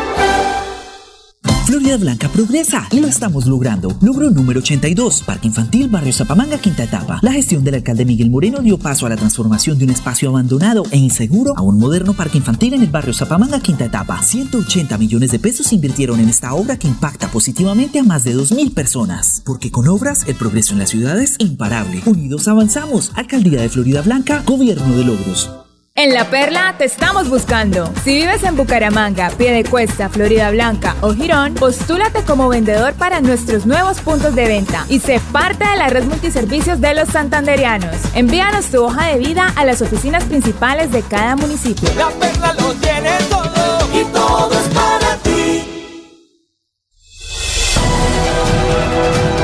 Florida 1.72 1.96
Blanca 1.96 2.28
progresa 2.28 2.86
y 2.90 3.00
lo 3.00 3.08
estamos 3.08 3.46
logrando. 3.46 3.96
Logro 4.02 4.30
número 4.30 4.60
82, 4.60 5.22
Parque 5.22 5.46
Infantil 5.46 5.88
Barrio 5.88 6.12
Zapamanga, 6.12 6.58
quinta 6.58 6.84
etapa. 6.84 7.18
La 7.22 7.32
gestión 7.32 7.64
del 7.64 7.76
alcalde 7.76 8.04
Miguel 8.04 8.28
Moreno 8.28 8.60
dio 8.60 8.76
paso 8.76 9.06
a 9.06 9.08
la 9.08 9.16
transformación 9.16 9.78
de 9.78 9.86
un 9.86 9.90
espacio 9.90 10.28
abandonado 10.28 10.82
e 10.90 10.98
inseguro 10.98 11.54
a 11.56 11.62
un 11.62 11.78
moderno 11.78 12.12
parque 12.12 12.36
infantil 12.36 12.74
en 12.74 12.82
el 12.82 12.90
barrio 12.90 13.14
Zapamanga, 13.14 13.58
quinta 13.60 13.86
etapa. 13.86 14.22
180 14.22 14.98
millones 14.98 15.30
de 15.30 15.38
pesos 15.38 15.68
se 15.68 15.76
invirtieron 15.76 16.20
en 16.20 16.28
esta 16.28 16.52
obra 16.52 16.78
que 16.78 16.88
impacta 16.88 17.28
positivamente 17.28 17.98
a 17.98 18.02
más 18.02 18.22
de 18.24 18.36
2.000 18.36 18.74
personas. 18.74 19.40
Porque 19.42 19.70
con 19.70 19.88
obras, 19.88 20.24
el 20.26 20.34
progreso 20.34 20.74
en 20.74 20.80
la 20.80 20.86
ciudad 20.86 21.18
es 21.22 21.36
imparable. 21.38 22.02
Unidos 22.04 22.48
avanzamos. 22.48 23.12
Alcaldía 23.14 23.62
de 23.62 23.70
Florida 23.70 24.02
Blanca, 24.02 24.42
Gobierno 24.44 24.94
de 24.94 25.04
Logros. 25.06 25.61
En 25.94 26.14
La 26.14 26.30
Perla 26.30 26.74
te 26.78 26.86
estamos 26.86 27.28
buscando. 27.28 27.92
Si 28.02 28.14
vives 28.14 28.42
en 28.44 28.56
Bucaramanga, 28.56 29.28
Piedecuesta, 29.28 30.08
Florida 30.08 30.50
Blanca 30.50 30.96
o 31.02 31.12
Girón, 31.12 31.52
postúlate 31.52 32.22
como 32.22 32.48
vendedor 32.48 32.94
para 32.94 33.20
nuestros 33.20 33.66
nuevos 33.66 34.00
puntos 34.00 34.34
de 34.34 34.46
venta 34.46 34.86
y 34.88 35.00
sé 35.00 35.20
parte 35.32 35.68
de 35.68 35.76
la 35.76 35.88
red 35.88 36.04
multiservicios 36.04 36.80
de 36.80 36.94
los 36.94 37.10
santanderianos. 37.10 37.94
Envíanos 38.14 38.70
tu 38.70 38.82
hoja 38.82 39.08
de 39.08 39.18
vida 39.18 39.52
a 39.54 39.66
las 39.66 39.82
oficinas 39.82 40.24
principales 40.24 40.90
de 40.92 41.02
cada 41.02 41.36
municipio. 41.36 41.90
La 41.94 42.08
perla 42.08 42.54
lo 42.54 42.72
tiene 42.72 43.10
todo 43.28 44.00
y 44.00 44.04
todo 44.14 44.50
es 44.50 44.68
para 44.74 45.16
ti. 45.18 45.62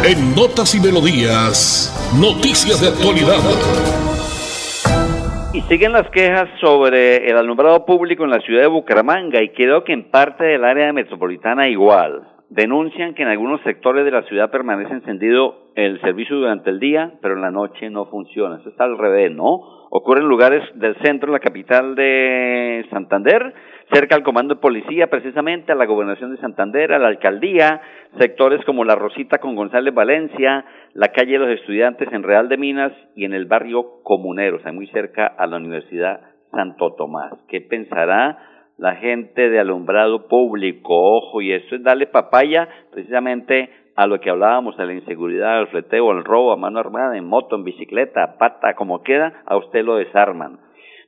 En 0.03 0.35
Notas 0.35 0.75
y 0.75 0.81
Melodías, 0.81 1.93
noticias 2.15 2.81
de 2.81 2.89
actualidad. 2.89 3.37
Y 5.51 5.63
siguen 5.63 5.93
las 5.93 6.11
quejas 6.11 6.47
sobre 6.61 7.31
el 7.31 7.39
alumbrado 7.39 7.87
público 7.87 8.23
en 8.23 8.31
la 8.31 8.41
ciudad 8.41 8.61
de 8.61 8.67
Bucaramanga 8.67 9.43
y 9.43 9.49
creo 9.49 9.83
que 9.83 9.95
en 9.95 10.11
parte 10.11 10.45
del 10.45 10.63
área 10.63 10.93
metropolitana 10.93 11.69
igual. 11.69 12.21
Denuncian 12.51 13.15
que 13.15 13.23
en 13.23 13.29
algunos 13.29 13.63
sectores 13.63 14.05
de 14.05 14.11
la 14.11 14.23
ciudad 14.25 14.51
permanece 14.51 14.93
encendido 14.93 15.71
el 15.75 16.01
servicio 16.03 16.37
durante 16.37 16.69
el 16.69 16.79
día, 16.79 17.13
pero 17.23 17.35
en 17.35 17.41
la 17.41 17.51
noche 17.51 17.89
no 17.89 18.07
funciona. 18.07 18.59
Eso 18.61 18.69
está 18.69 18.85
al 18.85 18.99
revés, 18.99 19.33
¿no? 19.33 19.87
Ocurre 19.91 20.21
en 20.21 20.29
lugares 20.29 20.63
del 20.75 20.97
centro, 20.97 21.33
la 21.33 21.41
capital 21.41 21.95
de 21.95 22.85
Santander, 22.91 23.55
cerca 23.91 24.17
al 24.17 24.23
comando 24.23 24.55
de 24.55 24.61
policía, 24.61 25.09
precisamente 25.09 25.73
a 25.73 25.77
la 25.77 25.87
gobernación 25.87 26.31
de 26.31 26.41
Santander, 26.43 26.93
a 26.93 26.99
la 26.99 27.09
alcaldía, 27.09 27.81
sectores 28.19 28.63
como 28.67 28.85
La 28.85 28.97
Rosita 28.97 29.39
con 29.39 29.57
González 29.57 29.95
Valencia, 29.95 30.65
la 30.99 31.13
calle 31.13 31.35
de 31.35 31.39
los 31.39 31.61
estudiantes 31.61 32.13
en 32.13 32.25
Real 32.25 32.49
de 32.49 32.57
Minas 32.57 32.93
y 33.15 33.25
en 33.25 33.33
el 33.33 33.47
barrio 33.47 34.03
Comuneros, 34.03 34.67
ahí 34.67 34.73
muy 34.73 34.89
cerca 34.89 35.29
a 35.29 35.47
la 35.47 35.59
Universidad 35.59 36.23
Santo 36.51 36.95
Tomás. 36.95 37.35
¿Qué 37.47 37.61
pensará 37.61 38.37
la 38.79 38.97
gente 38.97 39.49
de 39.49 39.61
alumbrado 39.61 40.27
público? 40.27 40.93
Ojo, 41.19 41.41
y 41.41 41.53
esto 41.53 41.77
es 41.77 41.85
darle 41.85 42.09
papaya 42.09 42.69
precisamente 42.91 43.71
a 43.95 44.09
lo 44.09 44.19
que 44.19 44.29
hablábamos, 44.29 44.77
a 44.81 44.87
la 44.87 44.93
inseguridad, 44.93 45.59
al 45.59 45.69
fleteo, 45.69 46.11
al 46.11 46.25
robo, 46.25 46.51
a 46.51 46.57
mano 46.57 46.81
armada, 46.81 47.17
en 47.17 47.27
moto, 47.27 47.55
en 47.55 47.63
bicicleta, 47.63 48.37
pata, 48.37 48.75
como 48.75 49.05
queda, 49.05 49.45
a 49.47 49.57
usted 49.57 49.85
lo 49.85 49.95
desarman. 49.99 50.59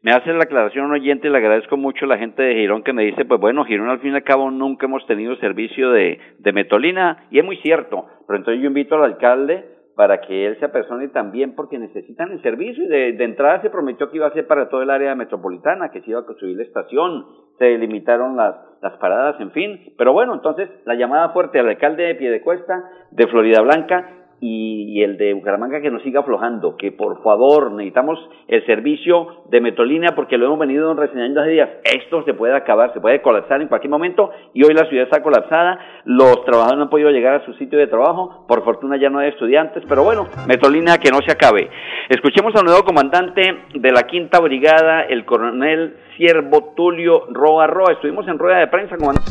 Me 0.03 0.13
hace 0.13 0.33
la 0.33 0.45
aclaración 0.45 0.85
un 0.85 0.93
oyente 0.93 1.27
y 1.27 1.31
le 1.33 1.39
agradezco 1.39 1.77
mucho 1.77 2.05
a 2.05 2.09
la 2.09 2.17
gente 2.17 2.45
de 2.45 2.55
Girón 2.55 2.85
que 2.85 2.93
me 2.93 3.03
dice, 3.03 3.25
pues 3.25 3.41
bueno, 3.41 3.65
Girón 3.65 3.89
al 3.89 3.99
fin 3.99 4.13
y 4.13 4.15
al 4.15 4.23
cabo 4.23 4.53
nunca 4.53 4.87
hemos 4.87 5.05
tenido 5.07 5.35
servicio 5.39 5.91
de, 5.91 6.21
de 6.39 6.53
metolina, 6.53 7.25
y 7.33 7.41
es 7.41 7.45
muy 7.45 7.57
cierto, 7.57 8.07
pero 8.29 8.39
entonces 8.39 8.63
yo 8.63 8.69
invito 8.69 8.95
al 8.95 9.03
alcalde 9.03 9.80
para 10.01 10.23
que 10.23 10.47
él 10.47 10.59
se 10.59 10.65
apersone 10.65 11.09
también 11.09 11.55
porque 11.55 11.79
necesitan 11.79 12.33
el 12.33 12.41
servicio. 12.41 12.83
Y 12.85 12.89
de, 12.89 13.13
de 13.13 13.25
entrada 13.25 13.61
se 13.61 13.69
prometió 13.69 14.09
que 14.09 14.17
iba 14.17 14.29
a 14.29 14.33
ser 14.33 14.47
para 14.47 14.71
todo 14.71 14.81
el 14.81 14.89
área 14.89 15.15
metropolitana, 15.15 15.91
que 15.91 16.01
se 16.01 16.13
iba 16.13 16.21
a 16.21 16.25
construir 16.25 16.57
la 16.57 16.63
estación, 16.63 17.27
se 17.59 17.77
limitaron 17.77 18.35
las, 18.35 18.57
las 18.81 18.97
paradas, 18.97 19.39
en 19.43 19.51
fin, 19.51 19.93
pero 19.99 20.15
bueno, 20.15 20.33
entonces 20.33 20.71
la 20.87 20.95
llamada 20.95 21.29
fuerte 21.35 21.61
al 21.61 21.69
alcalde 21.69 22.05
de 22.05 22.15
Piedecuesta, 22.15 22.83
de 23.11 23.27
Florida 23.27 23.61
Blanca, 23.61 24.09
y, 24.41 25.03
el 25.03 25.17
de 25.17 25.35
Bucaramanga 25.35 25.81
que 25.81 25.91
nos 25.91 26.03
siga 26.03 26.21
aflojando, 26.21 26.77
que 26.77 26.93
por 26.93 27.23
favor 27.23 27.73
necesitamos 27.73 28.19
el 28.49 28.65
servicio 28.67 29.45
de 29.49 29.61
Metrolínea 29.61 30.15
porque 30.15 30.37
lo 30.37 30.47
hemos 30.47 30.59
venido 30.59 30.93
reseñando 30.95 31.41
hace 31.41 31.51
días. 31.51 31.71
Esto 31.85 32.23
se 32.25 32.35
puede 32.35 32.55
acabar, 32.55 32.93
se 32.93 33.01
puede 33.01 33.23
colapsar 33.23 33.61
en 33.61 33.69
cualquier 33.69 33.91
momento 33.91 34.31
y 34.53 34.65
hoy 34.65 34.75
la 34.75 34.87
ciudad 34.87 35.05
está 35.05 35.23
colapsada, 35.23 35.79
los 36.05 36.45
trabajadores 36.45 36.79
no 36.79 36.85
han 36.85 36.91
podido 36.91 37.11
llegar 37.11 37.41
a 37.41 37.45
su 37.45 37.53
sitio 37.55 37.79
de 37.79 37.87
trabajo, 37.87 38.45
por 38.49 38.65
fortuna 38.65 38.97
ya 38.97 39.11
no 39.11 39.19
hay 39.19 39.29
estudiantes, 39.29 39.83
pero 39.89 40.05
bueno, 40.05 40.27
Metrolínea 40.47 40.99
que 40.99 41.11
no 41.11 41.19
se 41.25 41.33
acabe. 41.33 41.69
Escuchemos 42.09 42.55
al 42.57 42.65
nuevo 42.65 42.83
comandante 42.83 43.43
de 43.75 43.93
la 43.93 44.03
quinta 44.03 44.41
brigada, 44.41 45.03
el 45.03 45.25
coronel 45.25 45.97
Siervo 46.17 46.73
Tulio 46.77 47.27
Roa 47.31 47.67
Roa. 47.67 47.93
Estuvimos 47.93 48.27
en 48.29 48.39
rueda 48.39 48.59
de 48.59 48.67
prensa, 48.67 48.97
comandante. 48.97 49.31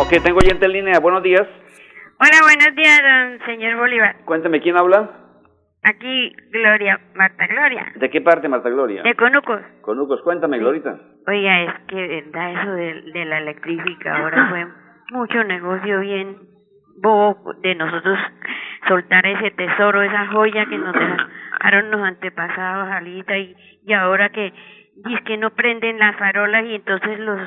Ok, 0.00 0.22
tengo 0.24 0.38
oyente 0.38 0.66
en 0.66 0.72
línea, 0.72 0.98
buenos 0.98 1.22
días. 1.22 1.46
Hola, 2.18 2.38
buenos 2.42 2.74
días, 2.76 3.00
don 3.02 3.46
señor 3.46 3.76
Bolívar. 3.76 4.16
Cuénteme, 4.24 4.60
¿quién 4.60 4.76
habla? 4.76 5.10
Aquí, 5.82 6.34
Gloria, 6.50 6.98
Marta 7.14 7.46
Gloria. 7.46 7.92
¿De 7.96 8.08
qué 8.08 8.20
parte, 8.20 8.48
Marta 8.48 8.70
Gloria? 8.70 9.02
De 9.02 9.14
Conucos. 9.14 9.60
Conucos, 9.82 10.22
cuéntame, 10.22 10.58
Glorita. 10.58 10.98
Oiga, 11.26 11.62
es 11.62 11.74
que 11.88 11.96
verdad 11.96 12.52
eso 12.52 12.72
de, 12.72 13.02
de 13.12 13.24
la 13.26 13.38
electrífica 13.38 14.16
ahora 14.16 14.48
fue 14.48 14.66
mucho 15.10 15.44
negocio 15.44 16.00
bien 16.00 16.38
bobo 17.02 17.52
de 17.60 17.74
nosotros 17.74 18.18
soltar 18.88 19.26
ese 19.26 19.50
tesoro, 19.50 20.02
esa 20.02 20.26
joya 20.28 20.64
que 20.66 20.78
nos 20.78 20.94
dejaron 20.94 21.90
los 21.90 22.00
antepasados, 22.00 22.88
Alita, 22.92 23.36
y, 23.36 23.56
y 23.84 23.92
ahora 23.92 24.30
que 24.30 24.52
dice 25.04 25.22
que 25.24 25.36
no 25.36 25.50
prenden 25.50 25.98
las 25.98 26.16
farolas 26.16 26.64
y 26.64 26.76
entonces 26.76 27.18
los 27.18 27.40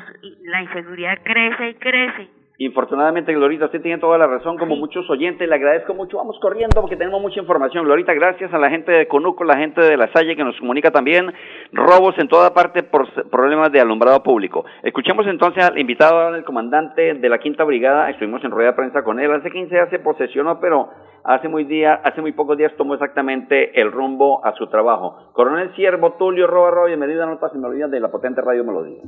la 0.44 0.62
inseguridad 0.62 1.18
crece 1.24 1.70
y 1.70 1.74
crece. 1.74 2.28
Infortunadamente, 2.60 3.32
Glorita, 3.32 3.66
usted 3.66 3.80
tiene 3.80 3.98
toda 3.98 4.18
la 4.18 4.26
razón, 4.26 4.58
como 4.58 4.74
muchos 4.74 5.08
oyentes, 5.08 5.48
le 5.48 5.54
agradezco 5.54 5.94
mucho. 5.94 6.16
Vamos 6.16 6.40
corriendo 6.40 6.80
porque 6.80 6.96
tenemos 6.96 7.22
mucha 7.22 7.38
información. 7.38 7.84
Glorita, 7.84 8.12
gracias 8.14 8.52
a 8.52 8.58
la 8.58 8.68
gente 8.68 8.90
de 8.90 9.06
Conuco, 9.06 9.44
la 9.44 9.56
gente 9.56 9.80
de 9.80 9.96
La 9.96 10.12
Salle 10.12 10.34
que 10.34 10.42
nos 10.42 10.58
comunica 10.58 10.90
también. 10.90 11.32
Robos 11.70 12.18
en 12.18 12.26
toda 12.26 12.52
parte 12.54 12.82
por 12.82 13.06
problemas 13.30 13.70
de 13.70 13.80
alumbrado 13.80 14.24
público. 14.24 14.64
Escuchemos 14.82 15.24
entonces 15.28 15.62
al 15.62 15.78
invitado, 15.78 16.34
el 16.34 16.42
comandante 16.42 17.14
de 17.14 17.28
la 17.28 17.38
Quinta 17.38 17.62
Brigada. 17.62 18.10
Estuvimos 18.10 18.42
en 18.42 18.50
rueda 18.50 18.70
de 18.70 18.76
prensa 18.76 19.04
con 19.04 19.20
él. 19.20 19.30
Hace 19.30 19.52
15 19.52 19.72
días 19.72 19.88
se 19.90 20.00
posesionó, 20.00 20.58
pero 20.58 20.88
hace 21.22 21.46
muy, 21.46 21.62
día, 21.62 22.00
hace 22.02 22.20
muy 22.20 22.32
pocos 22.32 22.58
días 22.58 22.72
tomó 22.76 22.94
exactamente 22.94 23.80
el 23.80 23.92
rumbo 23.92 24.44
a 24.44 24.52
su 24.54 24.66
trabajo. 24.66 25.30
Coronel 25.32 25.72
Siervo, 25.76 26.14
Tulio 26.14 26.48
Roba 26.48 26.72
Roba, 26.72 26.86
bienvenido 26.88 27.22
a 27.22 27.26
Notas 27.26 27.52
y 27.54 27.58
Melodías 27.58 27.88
de 27.88 28.00
la 28.00 28.10
potente 28.10 28.40
Radio 28.40 28.64
Melodía. 28.64 29.02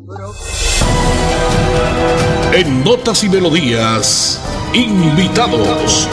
En 2.52 2.82
Notas 2.82 3.22
y 3.22 3.28
Melodías, 3.28 4.42
invitados. 4.74 6.08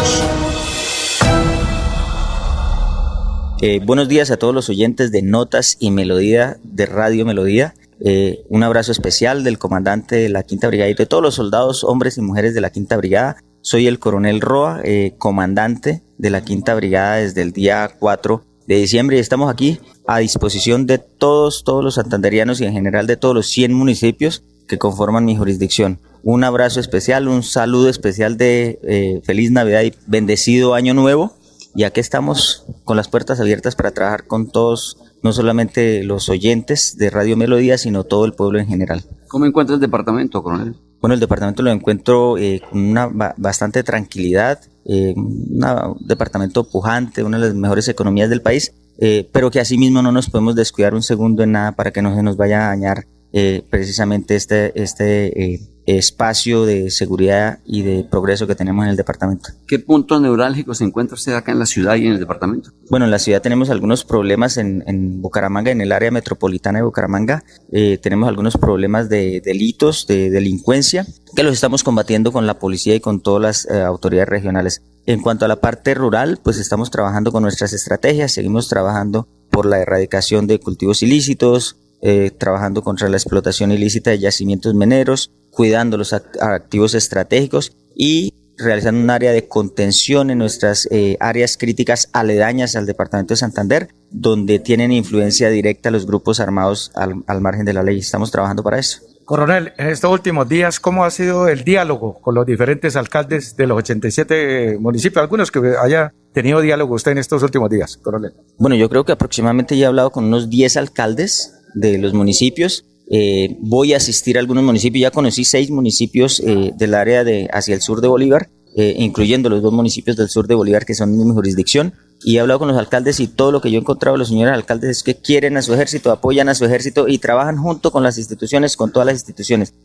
Eh, 3.60 3.82
buenos 3.84 4.08
días 4.08 4.29
a 4.29 4.38
todos 4.38 4.53
los 4.53 4.70
oyentes 4.70 5.12
de 5.12 5.24
Notas 5.24 5.77
y 5.79 5.89
Melodía 5.89 6.58
de 6.63 6.86
Radio 6.86 7.25
Melodía. 7.25 7.74
Eh, 8.01 8.44
un 8.50 8.62
abrazo 8.62 8.91
especial 8.91 9.44
del 9.44 9.58
comandante 9.58 10.17
de 10.17 10.29
la 10.29 10.44
Quinta 10.44 10.67
Brigada 10.67 10.91
y 10.91 10.94
de 10.94 11.08
todos 11.08 11.24
los 11.24 11.34
soldados, 11.34 11.84
hombres 11.84 12.20
y 12.20 12.22
mujeres 12.22 12.53
de 12.53 12.62
la 12.62 12.70
Quinta 12.70 12.98
Brigada. 12.98 13.38
Soy 13.62 13.88
el 13.88 13.98
coronel 13.98 14.39
Roa, 14.39 14.82
eh, 14.84 15.15
comandante 15.17 16.03
de 16.20 16.29
la 16.29 16.41
Quinta 16.41 16.75
Brigada 16.75 17.15
desde 17.15 17.41
el 17.41 17.51
día 17.51 17.89
4 17.98 18.44
de 18.67 18.75
diciembre 18.75 19.17
y 19.17 19.22
estamos 19.22 19.50
aquí 19.51 19.79
a 20.06 20.20
disposición 20.20 20.86
de 20.86 21.00
todos, 21.00 21.63
todos 21.63 21.84
los 21.84 21.96
santanderianos 21.96 22.62
y 22.62 22.65
en 22.65 22.74
general 22.74 23.08
de 23.08 23.17
todos 23.17 23.34
los 23.34 23.48
100 23.48 23.74
municipios 23.74 24.44
que 24.67 24.77
conforman 24.77 25.25
mi 25.25 25.36
jurisdicción. 25.36 26.00
Un 26.24 26.44
abrazo 26.44 26.80
especial, 26.80 27.28
un 27.28 27.44
saludo 27.44 27.90
especial 27.90 28.38
de 28.38 28.80
eh, 28.84 29.22
feliz 29.24 29.52
Navidad 29.52 29.84
y 29.84 29.94
bendecido 30.08 30.74
Año 30.74 30.94
Nuevo. 30.94 31.34
Y 31.76 31.84
aquí 31.84 32.00
estamos 32.00 32.66
con 32.86 32.98
las 32.98 33.08
puertas 33.08 33.40
abiertas 33.40 33.76
para 33.76 33.92
trabajar 33.92 34.26
con 34.26 34.50
todos, 34.50 34.98
no 35.22 35.32
solamente 35.32 36.04
los 36.04 36.28
oyentes 36.28 36.98
de 36.98 37.10
Radio 37.12 37.38
Melodía, 37.38 37.78
sino 37.78 38.04
todo 38.04 38.26
el 38.26 38.34
pueblo 38.34 38.60
en 38.60 38.68
general. 38.68 39.04
¿Cómo 39.28 39.46
encuentra 39.46 39.76
el 39.76 39.82
departamento, 39.82 40.42
coronel? 40.42 40.76
Bueno, 41.00 41.14
el 41.14 41.20
departamento 41.20 41.62
lo 41.62 41.72
encuentro 41.72 42.38
eh, 42.38 42.62
con 42.68 42.80
una 42.80 43.08
bastante 43.38 43.84
tranquilidad, 43.84 44.60
eh, 44.86 45.14
un 45.16 45.98
departamento 46.00 46.64
pujante, 46.68 47.24
una 47.24 47.38
de 47.38 47.48
las 47.48 47.56
mejores 47.56 47.88
economías 47.88 48.30
del 48.30 48.42
país, 48.42 48.74
eh, 48.98 49.30
pero 49.32 49.52
que 49.52 49.60
asimismo 49.60 50.02
no 50.02 50.12
nos 50.12 50.30
podemos 50.30 50.56
descuidar 50.56 50.96
un 50.96 51.04
segundo 51.04 51.44
en 51.44 51.52
nada 51.52 51.74
para 51.74 51.92
que 51.92 52.02
no 52.02 52.16
se 52.16 52.24
nos 52.24 52.36
vaya 52.38 52.66
a 52.66 52.70
dañar 52.70 53.06
eh, 53.39 53.63
precisamente 53.70 54.36
este, 54.36 54.82
este 54.82 55.53
eh, 55.53 55.60
espacio 55.86 56.65
de 56.65 56.89
seguridad 56.89 57.60
y 57.65 57.84
de 57.84 58.03
progreso 58.03 58.48
que 58.48 58.56
tenemos 58.56 58.86
en 58.86 58.89
el 58.89 58.98
departamento. 58.98 59.50
¿Qué 59.67 59.77
puntos 59.77 60.20
neurálgicos 60.20 60.79
se 60.79 60.86
encuentra 60.86 61.13
usted 61.13 61.34
acá 61.34 61.51
en 61.51 61.60
la 61.60 61.67
ciudad 61.67 61.98
y 61.98 62.08
en 62.08 62.13
el 62.13 62.20
departamento? 62.20 62.72
Bueno, 62.89 63.06
en 63.06 63.12
la 63.12 63.20
ciudad 63.20 63.44
tenemos 63.44 63.70
algunos 63.70 64.03
problemas 64.03 64.58
en, 64.58 64.84
en 64.88 65.22
Bucaramanga, 65.22 65.70
en 65.70 65.82
el 65.82 65.91
área 65.91 66.10
metropolitana 66.10 66.79
de 66.79 66.86
Bucaramanga. 66.86 67.44
Eh, 67.72 68.00
tenemos 68.01 68.27
algunos 68.27 68.58
problemas 68.58 69.08
de 69.08 69.39
delitos, 69.46 70.08
de 70.08 70.32
delincuencia, 70.32 71.06
que 71.36 71.44
los 71.44 71.53
estamos 71.53 71.84
combatiendo 71.84 72.32
con 72.32 72.48
la 72.48 72.58
policía 72.58 72.96
y 72.96 73.01
con 73.01 73.22
todas 73.22 73.41
las 73.44 73.65
eh, 73.70 73.84
autoridades 73.84 74.29
regionales. 74.29 74.82
En 75.06 75.22
cuanto 75.22 75.46
a 75.46 75.48
la 75.48 75.62
parte 75.62 75.94
rural, 75.94 76.39
pues 76.44 76.58
estamos 76.58 76.89
trabajando 76.89 77.31
con 77.31 77.44
nuestras 77.44 77.72
estrategias, 77.72 78.31
seguimos 78.31 78.68
trabajando 78.68 79.27
por 79.51 79.68
la 79.68 79.79
erradicación 79.79 80.48
de 80.48 80.59
cultivos 80.59 81.03
ilícitos, 81.03 81.77
eh, 82.01 82.31
trabajando 82.31 82.81
contra 82.81 83.10
la 83.10 83.18
explotación 83.18 83.72
ilícita 83.72 84.12
de 84.12 84.20
yacimientos 84.20 84.74
mineros, 84.74 85.31
cuidando 85.51 85.98
los 85.98 86.14
activos 86.14 86.94
estratégicos 86.94 87.75
y 87.96 88.33
realizando 88.57 89.01
un 89.01 89.10
área 89.10 89.31
de 89.31 89.48
contención 89.48 90.29
en 90.29 90.40
nuestras 90.40 90.88
eh, 90.92 91.18
áreas 91.20 91.57
críticas 91.57 92.10
aledañas 92.14 92.75
al 92.75 92.86
departamento 92.86 93.33
de 93.33 93.38
Santander, 93.38 93.90
donde 94.10 94.60
tienen 94.60 94.92
influencia 94.92 95.50
directa 95.50 95.92
los 95.92 96.05
grupos 96.05 96.40
armados 96.40 96.92
al, 96.96 97.24
al 97.27 97.42
margen 97.42 97.66
de 97.66 97.74
la 97.74 97.83
ley. 97.83 98.00
Estamos 98.00 98.31
trabajando 98.31 98.64
para 98.64 98.79
eso. 98.79 99.00
Coronel, 99.25 99.74
en 99.77 99.90
estos 99.90 100.10
últimos 100.10 100.48
días, 100.48 100.79
¿cómo 100.79 101.03
ha 101.03 101.12
sido 101.12 101.50
el 101.50 101.66
diálogo 101.66 102.14
con 102.22 102.33
los 102.33 102.46
diferentes 102.46 102.96
alcaldes 102.96 103.57
de 103.57 103.68
los 103.68 103.77
87 103.77 104.77
municipios? 104.79 105.22
Algunos 105.22 105.51
que 105.51 105.75
haya 105.81 106.14
tenido 106.31 106.62
diálogo 106.62 106.96
usted 106.96 107.12
en 107.12 107.18
estos 107.18 107.44
últimos 107.44 107.70
días, 107.70 107.98
coronel. 107.98 108.33
Bueno, 108.57 108.77
yo 108.77 108.88
creo 108.90 109.03
que 109.03 109.12
aproximadamente 109.12 109.77
ya 109.77 109.83
he 109.83 109.88
hablado 109.88 110.12
con 110.12 110.24
unos 110.24 110.50
10 110.50 110.77
alcaldes 110.77 111.56
de 111.79 111.98
los 111.98 112.13
municipios. 112.13 112.85
Eh, 113.09 113.55
voy 113.59 113.94
a 113.94 113.98
asistir 113.98 114.37
a 114.37 114.42
algunos 114.42 114.63
municipios, 114.63 115.01
ya 115.01 115.11
conocí 115.11 115.46
seis 115.46 115.72
municipios 115.72 116.42
eh, 116.42 116.74
del 116.75 116.94
área 116.94 117.24
de 117.24 117.48
hacia 117.53 117.74
el 117.74 117.81
sur 117.81 118.01
de 118.01 118.07
Bolívar, 118.07 118.50
eh, 118.75 118.96
incluyendo 118.98 119.50
los 119.50 119.61
dos 119.61 119.72
municipios 119.72 120.18
del 120.18 120.29
sur 120.29 120.48
de 120.48 120.55
Bolívar 120.55 120.85
que 120.85 120.94
son 120.94 121.18
mi 121.18 121.33
jurisdicción. 121.33 121.94
Y 122.24 122.37
he 122.37 122.40
hablado 122.40 122.59
con 122.59 122.68
los 122.68 122.77
alcaldes 122.77 123.20
y 123.20 123.27
todo 123.27 123.51
lo 123.51 123.61
que 123.61 123.70
yo 123.70 123.77
he 123.77 123.81
encontrado 123.81 124.18
los 124.18 124.29
señores 124.29 124.51
alcaldes 124.51 124.90
es 124.90 125.03
que 125.03 125.16
quieren 125.16 125.55
a 125.55 125.61
su 125.61 125.75
ejército, 125.75 126.11
apoyan 126.11 126.50
a 126.50 126.55
su 126.55 126.66
ejército 126.66 127.07
y 127.07 127.20
trabajan 127.20 127.57
junto 127.57 127.92
con 127.92 128.01
las 128.01 128.18
instituciones, 128.18 128.75
con 128.75 128.92
todas 128.92 129.05
las 129.05 129.16
instituciones. 129.18 129.75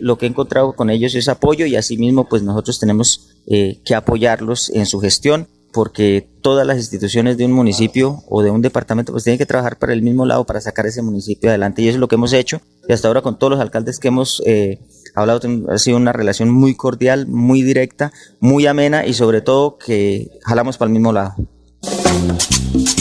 lo 0.00 0.18
que 0.18 0.26
he 0.26 0.28
encontrado 0.28 0.72
con 0.72 0.90
ellos 0.90 1.14
es 1.14 1.28
apoyo 1.28 1.64
y 1.64 1.76
asimismo 1.76 2.28
pues 2.28 2.42
nosotros 2.42 2.80
tenemos 2.80 3.28
que 3.46 3.94
apoyarlos 3.94 4.70
en 4.70 4.84
su 4.84 4.98
gestión 4.98 5.46
porque 5.76 6.26
todas 6.40 6.66
las 6.66 6.78
instituciones 6.78 7.36
de 7.36 7.44
un 7.44 7.52
municipio 7.52 8.22
o 8.30 8.42
de 8.42 8.50
un 8.50 8.62
departamento 8.62 9.12
pues 9.12 9.24
tienen 9.24 9.36
que 9.36 9.44
trabajar 9.44 9.78
para 9.78 9.92
el 9.92 10.00
mismo 10.00 10.24
lado 10.24 10.46
para 10.46 10.58
sacar 10.62 10.86
ese 10.86 11.02
municipio 11.02 11.50
adelante 11.50 11.82
y 11.82 11.88
eso 11.88 11.96
es 11.96 12.00
lo 12.00 12.08
que 12.08 12.14
hemos 12.14 12.32
hecho 12.32 12.62
y 12.88 12.94
hasta 12.94 13.08
ahora 13.08 13.20
con 13.20 13.38
todos 13.38 13.50
los 13.50 13.60
alcaldes 13.60 13.98
que 13.98 14.08
hemos 14.08 14.42
eh, 14.46 14.80
hablado 15.14 15.38
ha 15.68 15.76
sido 15.76 15.98
una 15.98 16.14
relación 16.14 16.48
muy 16.48 16.74
cordial, 16.74 17.26
muy 17.26 17.60
directa, 17.60 18.10
muy 18.40 18.66
amena 18.66 19.04
y 19.04 19.12
sobre 19.12 19.42
todo 19.42 19.76
que 19.76 20.30
jalamos 20.44 20.78
para 20.78 20.88
el 20.88 20.94
mismo 20.94 21.12
lado. 21.12 21.34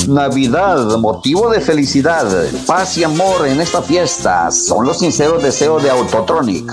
Navidad, 0.07 0.97
motivo 0.97 1.49
de 1.49 1.59
felicidad, 1.59 2.25
paz 2.65 2.97
y 2.97 3.03
amor 3.03 3.47
en 3.47 3.59
esta 3.59 3.81
fiesta 3.81 4.51
son 4.51 4.85
los 4.85 4.99
sinceros 4.99 5.41
deseos 5.41 5.81
de 5.83 5.89
Autotronic, 5.89 6.71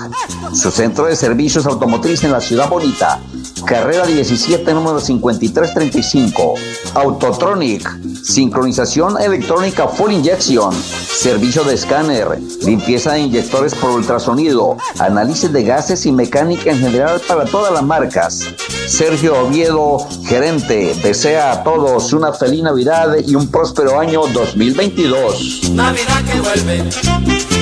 su 0.53 0.71
centro 0.71 1.05
de 1.05 1.15
servicios 1.15 1.65
automotriz 1.65 2.23
en 2.23 2.31
la 2.31 2.41
ciudad 2.41 2.69
bonita. 2.69 3.19
Carrera 3.65 4.05
17, 4.05 4.73
número 4.73 4.99
5335. 4.99 6.55
Autotronic, 6.95 7.89
sincronización 8.23 9.19
electrónica 9.21 9.87
full 9.87 10.11
injection, 10.11 10.73
servicio 10.73 11.63
de 11.63 11.75
escáner, 11.75 12.39
limpieza 12.61 13.13
de 13.13 13.21
inyectores 13.21 13.73
por 13.73 13.91
ultrasonido, 13.91 14.77
análisis 14.99 15.51
de 15.51 15.63
gases 15.63 16.05
y 16.05 16.11
mecánica 16.11 16.71
en 16.71 16.79
general 16.79 17.21
para 17.25 17.45
todas 17.45 17.71
las 17.71 17.83
marcas. 17.83 18.43
Sergio 18.85 19.39
Oviedo, 19.39 20.05
gerente, 20.25 20.93
desea 21.01 21.53
a 21.53 21.63
todos 21.63 22.11
una 22.11 22.32
feliz 22.33 22.63
Navidad 22.63 23.15
y 23.25 23.35
un 23.35 23.49
próspero 23.49 23.99
año 23.99 24.21
2022. 24.27 25.71
Navidad 25.71 26.23
que 26.31 26.39
vuelve, 26.39 26.83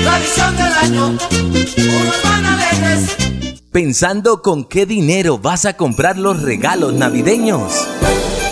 tradición 0.04 0.56
del 0.58 0.74
año, 0.74 1.18
alegres. 2.26 3.16
¿Pensando 3.72 4.42
con 4.42 4.66
qué 4.66 4.86
dinero 4.86 5.38
vas 5.38 5.66
a 5.66 5.78
comprar 5.78 6.18
los 6.18 6.42
regalos 6.42 6.94
navideños? 6.94 7.88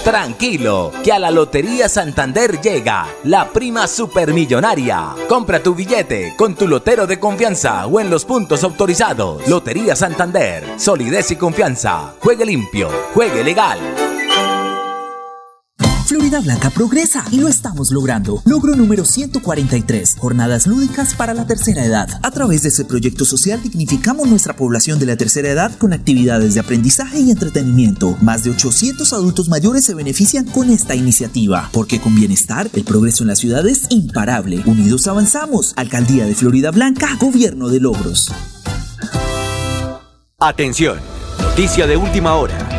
Tranquilo, 0.04 0.92
que 1.04 1.12
a 1.12 1.20
la 1.20 1.30
Lotería 1.30 1.90
Santander 1.90 2.60
llega 2.62 3.06
la 3.26 3.50
prima 3.50 3.86
supermillonaria. 3.86 5.10
Compra 5.28 5.62
tu 5.62 5.76
billete 5.76 6.34
con 6.38 6.56
tu 6.56 6.68
lotero 6.68 7.06
de 7.06 7.20
confianza 7.20 7.86
o 7.86 8.00
en 8.00 8.10
los 8.10 8.26
puntos 8.26 8.64
autorizados. 8.64 9.48
Lotería 9.48 9.96
Santander, 9.96 10.80
solidez 10.80 11.32
y 11.32 11.36
confianza. 11.36 12.16
Juegue 12.22 12.46
limpio, 12.46 12.90
juegue 13.14 13.44
legal. 13.44 13.78
Florida 16.10 16.40
Blanca 16.40 16.72
progresa 16.72 17.24
y 17.32 17.38
lo 17.38 17.48
estamos 17.48 17.92
logrando. 17.92 18.42
Logro 18.44 18.76
número 18.76 19.06
143, 19.06 20.16
jornadas 20.18 20.66
lúdicas 20.66 21.14
para 21.14 21.36
la 21.36 21.46
tercera 21.46 21.86
edad. 21.86 22.10
A 22.24 22.32
través 22.32 22.64
de 22.64 22.70
ese 22.70 22.84
proyecto 22.84 23.26
social 23.26 23.62
dignificamos 23.62 24.28
nuestra 24.28 24.56
población 24.56 24.98
de 24.98 25.06
la 25.06 25.18
tercera 25.18 25.50
edad 25.50 25.72
con 25.78 25.94
actividades 25.94 26.56
de 26.56 26.62
aprendizaje 26.62 27.20
y 27.20 27.30
entretenimiento. 27.30 28.18
Más 28.24 28.44
de 28.44 28.50
800 28.50 29.14
adultos 29.14 29.50
mayores 29.50 29.86
se 29.86 29.94
benefician 29.94 30.46
con 30.46 30.72
esta 30.72 30.96
iniciativa, 30.96 31.70
porque 31.74 32.02
con 32.02 32.16
bienestar 32.16 32.72
el 32.74 32.84
progreso 32.86 33.24
en 33.24 33.28
la 33.28 33.36
ciudad 33.36 33.68
es 33.68 33.84
imparable. 33.92 34.64
Unidos 34.66 35.06
avanzamos. 35.06 35.74
Alcaldía 35.76 36.26
de 36.26 36.34
Florida 36.34 36.72
Blanca, 36.72 37.16
Gobierno 37.20 37.70
de 37.70 37.82
Logros. 37.82 38.32
Atención, 40.40 40.98
noticia 41.40 41.86
de 41.86 41.98
última 41.98 42.34
hora. 42.34 42.79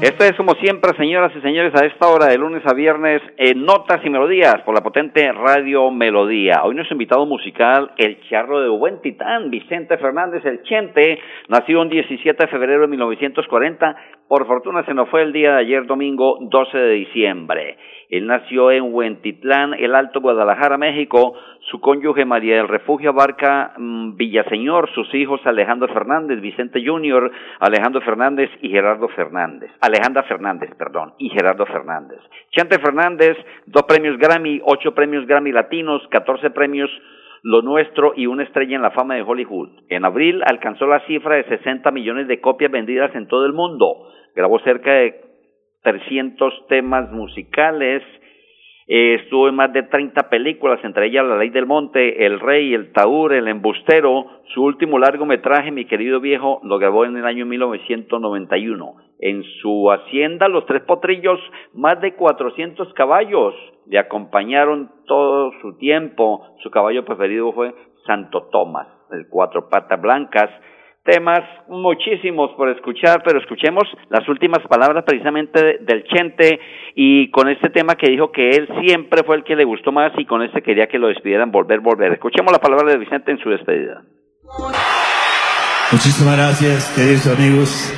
Esto 0.00 0.24
es 0.24 0.34
como 0.36 0.54
siempre, 0.54 0.96
señoras 0.96 1.32
y 1.36 1.40
señores, 1.40 1.74
a 1.74 1.84
esta 1.84 2.06
hora 2.06 2.26
de 2.26 2.38
lunes 2.38 2.62
a 2.64 2.72
viernes, 2.72 3.20
en 3.36 3.64
Notas 3.64 3.98
y 4.04 4.08
Melodías 4.08 4.62
por 4.64 4.72
la 4.72 4.80
potente 4.80 5.32
Radio 5.32 5.90
Melodía. 5.90 6.60
Hoy 6.62 6.76
nuestro 6.76 6.94
invitado 6.94 7.26
musical, 7.26 7.90
el 7.96 8.20
charro 8.28 8.60
de 8.60 8.68
buen 8.68 9.00
titán, 9.00 9.50
Vicente 9.50 9.98
Fernández, 9.98 10.44
el 10.44 10.62
Chente, 10.62 11.18
nació 11.48 11.82
el 11.82 11.88
17 11.88 12.44
de 12.44 12.48
febrero 12.48 12.82
de 12.82 12.86
1940. 12.86 13.96
Por 14.28 14.46
fortuna 14.46 14.84
se 14.84 14.94
nos 14.94 15.08
fue 15.08 15.22
el 15.22 15.32
día 15.32 15.54
de 15.54 15.62
ayer, 15.62 15.84
domingo 15.84 16.38
12 16.42 16.78
de 16.78 16.92
diciembre. 16.92 17.76
Él 18.08 18.28
nació 18.28 18.70
en 18.70 18.94
Huentitlán, 18.94 19.74
el 19.74 19.96
Alto 19.96 20.20
Guadalajara, 20.20 20.78
México. 20.78 21.34
Su 21.70 21.80
cónyuge 21.80 22.24
María 22.24 22.56
del 22.56 22.68
Refugio 22.68 23.10
Abarca 23.10 23.74
mm, 23.76 24.16
Villaseñor, 24.16 24.88
sus 24.94 25.12
hijos 25.14 25.40
Alejandro 25.44 25.92
Fernández, 25.92 26.40
Vicente 26.40 26.82
Junior, 26.84 27.30
Alejandro 27.60 28.00
Fernández 28.00 28.50
y 28.62 28.70
Gerardo 28.70 29.08
Fernández. 29.08 29.70
Alejandra 29.82 30.22
Fernández, 30.22 30.70
perdón, 30.78 31.12
y 31.18 31.28
Gerardo 31.28 31.66
Fernández. 31.66 32.20
Chante 32.52 32.78
Fernández, 32.78 33.36
dos 33.66 33.82
premios 33.82 34.16
Grammy, 34.16 34.62
ocho 34.64 34.94
premios 34.94 35.26
Grammy 35.26 35.52
Latinos, 35.52 36.00
catorce 36.10 36.48
premios 36.50 36.90
Lo 37.42 37.60
Nuestro 37.60 38.14
y 38.16 38.26
una 38.26 38.44
estrella 38.44 38.76
en 38.76 38.82
la 38.82 38.92
fama 38.92 39.16
de 39.16 39.22
Hollywood. 39.22 39.68
En 39.90 40.06
abril 40.06 40.42
alcanzó 40.46 40.86
la 40.86 41.00
cifra 41.06 41.36
de 41.36 41.44
60 41.44 41.90
millones 41.90 42.28
de 42.28 42.40
copias 42.40 42.70
vendidas 42.70 43.14
en 43.14 43.28
todo 43.28 43.44
el 43.44 43.52
mundo. 43.52 44.10
Grabó 44.34 44.58
cerca 44.60 44.92
de 44.92 45.20
300 45.82 46.66
temas 46.68 47.12
musicales, 47.12 48.02
eh, 48.90 49.16
estuvo 49.22 49.50
en 49.50 49.54
más 49.54 49.70
de 49.74 49.82
30 49.82 50.30
películas, 50.30 50.80
entre 50.82 51.08
ellas 51.08 51.26
La 51.26 51.36
Ley 51.36 51.50
del 51.50 51.66
Monte, 51.66 52.24
El 52.24 52.40
Rey, 52.40 52.72
El 52.72 52.90
Taur, 52.92 53.34
El 53.34 53.46
Embustero. 53.46 54.24
Su 54.54 54.62
último 54.62 54.98
largometraje, 54.98 55.70
Mi 55.70 55.84
querido 55.84 56.20
viejo, 56.20 56.60
lo 56.64 56.78
grabó 56.78 57.04
en 57.04 57.16
el 57.18 57.26
año 57.26 57.44
1991. 57.44 58.94
En 59.20 59.42
su 59.60 59.90
hacienda, 59.90 60.48
Los 60.48 60.64
Tres 60.64 60.82
Potrillos, 60.84 61.38
más 61.74 62.00
de 62.00 62.14
400 62.14 62.94
caballos 62.94 63.54
le 63.86 63.98
acompañaron 63.98 64.90
todo 65.06 65.52
su 65.60 65.76
tiempo. 65.76 66.46
Su 66.62 66.70
caballo 66.70 67.04
preferido 67.04 67.52
fue 67.52 67.74
Santo 68.06 68.48
Tomás, 68.50 68.88
el 69.12 69.28
Cuatro 69.28 69.68
Patas 69.68 70.00
Blancas 70.00 70.50
temas 71.08 71.40
muchísimos 71.68 72.50
por 72.56 72.68
escuchar, 72.68 73.22
pero 73.24 73.40
escuchemos 73.40 73.84
las 74.10 74.28
últimas 74.28 74.60
palabras 74.68 75.04
precisamente 75.06 75.78
del 75.80 76.04
Chente 76.04 76.60
y 76.94 77.30
con 77.30 77.48
este 77.48 77.70
tema 77.70 77.94
que 77.94 78.10
dijo 78.10 78.30
que 78.30 78.50
él 78.50 78.68
siempre 78.84 79.22
fue 79.24 79.36
el 79.36 79.44
que 79.44 79.56
le 79.56 79.64
gustó 79.64 79.90
más 79.90 80.12
y 80.18 80.26
con 80.26 80.42
este 80.42 80.62
quería 80.62 80.86
que 80.86 80.98
lo 80.98 81.08
despidieran, 81.08 81.50
volver, 81.50 81.80
volver. 81.80 82.12
Escuchemos 82.12 82.52
la 82.52 82.58
palabra 82.58 82.92
de 82.92 82.98
Vicente 82.98 83.30
en 83.30 83.38
su 83.38 83.48
despedida. 83.48 84.02
Muchísimas 85.90 86.36
gracias, 86.36 86.92
queridos 86.94 87.26
amigos. 87.26 87.94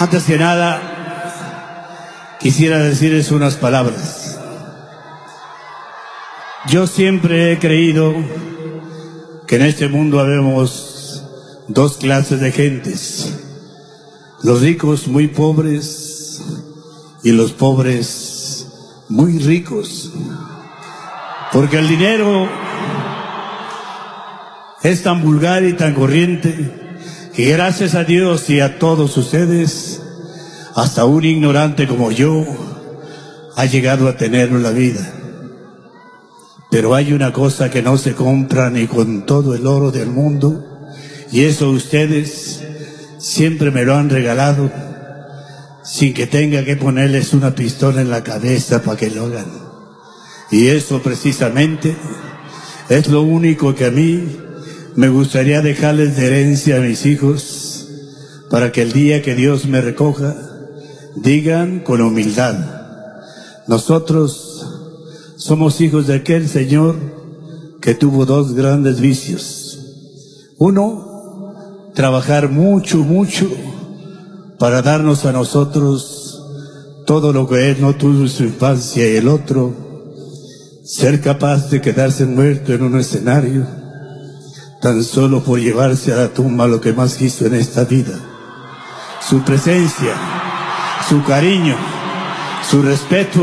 Antes 0.00 0.26
que 0.26 0.38
nada, 0.38 2.36
quisiera 2.40 2.78
decirles 2.78 3.30
unas 3.30 3.56
palabras. 3.56 4.34
Yo 6.66 6.88
siempre 6.88 7.52
he 7.52 7.58
creído 7.60 8.12
que 9.46 9.56
en 9.56 9.62
este 9.62 9.88
mundo 9.88 10.18
habemos 10.18 10.97
dos 11.68 11.98
clases 11.98 12.40
de 12.40 12.50
gentes, 12.50 13.34
los 14.42 14.62
ricos 14.62 15.06
muy 15.06 15.28
pobres 15.28 16.42
y 17.22 17.32
los 17.32 17.52
pobres 17.52 18.66
muy 19.08 19.38
ricos, 19.38 20.12
porque 21.52 21.78
el 21.78 21.88
dinero 21.88 22.48
es 24.82 25.02
tan 25.02 25.22
vulgar 25.22 25.64
y 25.64 25.74
tan 25.74 25.94
corriente 25.94 27.30
que 27.34 27.52
gracias 27.52 27.94
a 27.94 28.04
Dios 28.04 28.48
y 28.50 28.60
a 28.60 28.78
todos 28.78 29.16
ustedes, 29.16 30.02
hasta 30.74 31.04
un 31.04 31.24
ignorante 31.24 31.86
como 31.86 32.10
yo 32.10 32.44
ha 33.56 33.64
llegado 33.66 34.08
a 34.08 34.16
tener 34.16 34.52
la 34.52 34.70
vida. 34.70 35.12
Pero 36.70 36.94
hay 36.94 37.12
una 37.12 37.32
cosa 37.32 37.70
que 37.70 37.82
no 37.82 37.96
se 37.98 38.14
compra 38.14 38.70
ni 38.70 38.86
con 38.86 39.26
todo 39.26 39.54
el 39.54 39.66
oro 39.66 39.90
del 39.90 40.08
mundo, 40.08 40.77
y 41.30 41.44
eso 41.44 41.70
ustedes 41.70 42.60
siempre 43.18 43.70
me 43.70 43.84
lo 43.84 43.94
han 43.94 44.10
regalado 44.10 44.70
sin 45.84 46.14
que 46.14 46.26
tenga 46.26 46.64
que 46.64 46.76
ponerles 46.76 47.32
una 47.32 47.54
pistola 47.54 48.00
en 48.00 48.10
la 48.10 48.22
cabeza 48.22 48.82
para 48.82 48.96
que 48.96 49.10
lo 49.10 49.26
hagan. 49.26 49.46
Y 50.50 50.68
eso 50.68 51.02
precisamente 51.02 51.96
es 52.88 53.08
lo 53.08 53.22
único 53.22 53.74
que 53.74 53.86
a 53.86 53.90
mí 53.90 54.36
me 54.96 55.08
gustaría 55.08 55.60
dejarles 55.60 56.16
de 56.16 56.26
herencia 56.26 56.76
a 56.76 56.80
mis 56.80 57.06
hijos 57.06 57.88
para 58.50 58.72
que 58.72 58.82
el 58.82 58.92
día 58.92 59.22
que 59.22 59.34
Dios 59.34 59.66
me 59.66 59.80
recoja 59.80 60.34
digan 61.14 61.80
con 61.80 62.00
humildad, 62.00 62.56
nosotros 63.66 64.66
somos 65.36 65.80
hijos 65.80 66.06
de 66.06 66.14
aquel 66.14 66.48
Señor 66.48 66.96
que 67.80 67.94
tuvo 67.94 68.26
dos 68.26 68.54
grandes 68.54 69.00
vicios. 69.00 69.78
Uno, 70.56 71.07
trabajar 71.98 72.48
mucho, 72.48 72.98
mucho 72.98 73.50
para 74.56 74.82
darnos 74.82 75.24
a 75.24 75.32
nosotros 75.32 76.40
todo 77.04 77.32
lo 77.32 77.48
que 77.48 77.72
Él 77.72 77.78
no 77.80 77.96
tuvo 77.96 78.20
en 78.20 78.28
su 78.28 78.44
infancia 78.44 79.04
y 79.04 79.16
el 79.16 79.26
otro, 79.26 79.74
ser 80.84 81.20
capaz 81.20 81.70
de 81.70 81.80
quedarse 81.80 82.24
muerto 82.24 82.72
en 82.72 82.84
un 82.84 83.00
escenario, 83.00 83.66
tan 84.80 85.02
solo 85.02 85.42
por 85.42 85.58
llevarse 85.58 86.12
a 86.12 86.18
la 86.18 86.28
tumba 86.28 86.68
lo 86.68 86.80
que 86.80 86.92
más 86.92 87.16
quiso 87.16 87.46
en 87.46 87.56
esta 87.56 87.82
vida, 87.82 88.16
su 89.20 89.42
presencia, 89.42 90.14
su 91.08 91.24
cariño, 91.24 91.74
su 92.70 92.80
respeto 92.80 93.42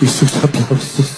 y 0.00 0.06
sus 0.06 0.34
aplausos. 0.42 1.17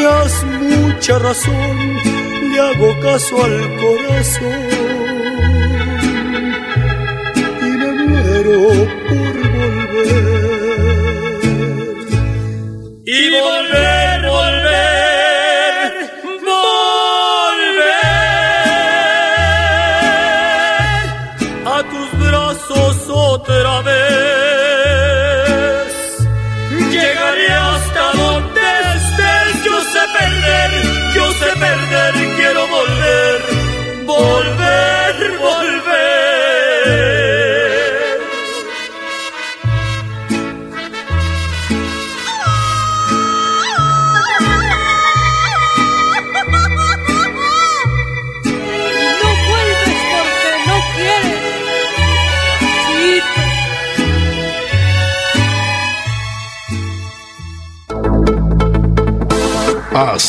tenías 0.00 0.44
mucha 0.44 1.18
razón, 1.18 1.96
le 2.50 2.58
hago 2.58 3.00
caso 3.00 3.44
al 3.44 3.76
corazón. 3.76 4.68
Y 7.60 7.64
me 7.64 7.92
muero 7.92 8.99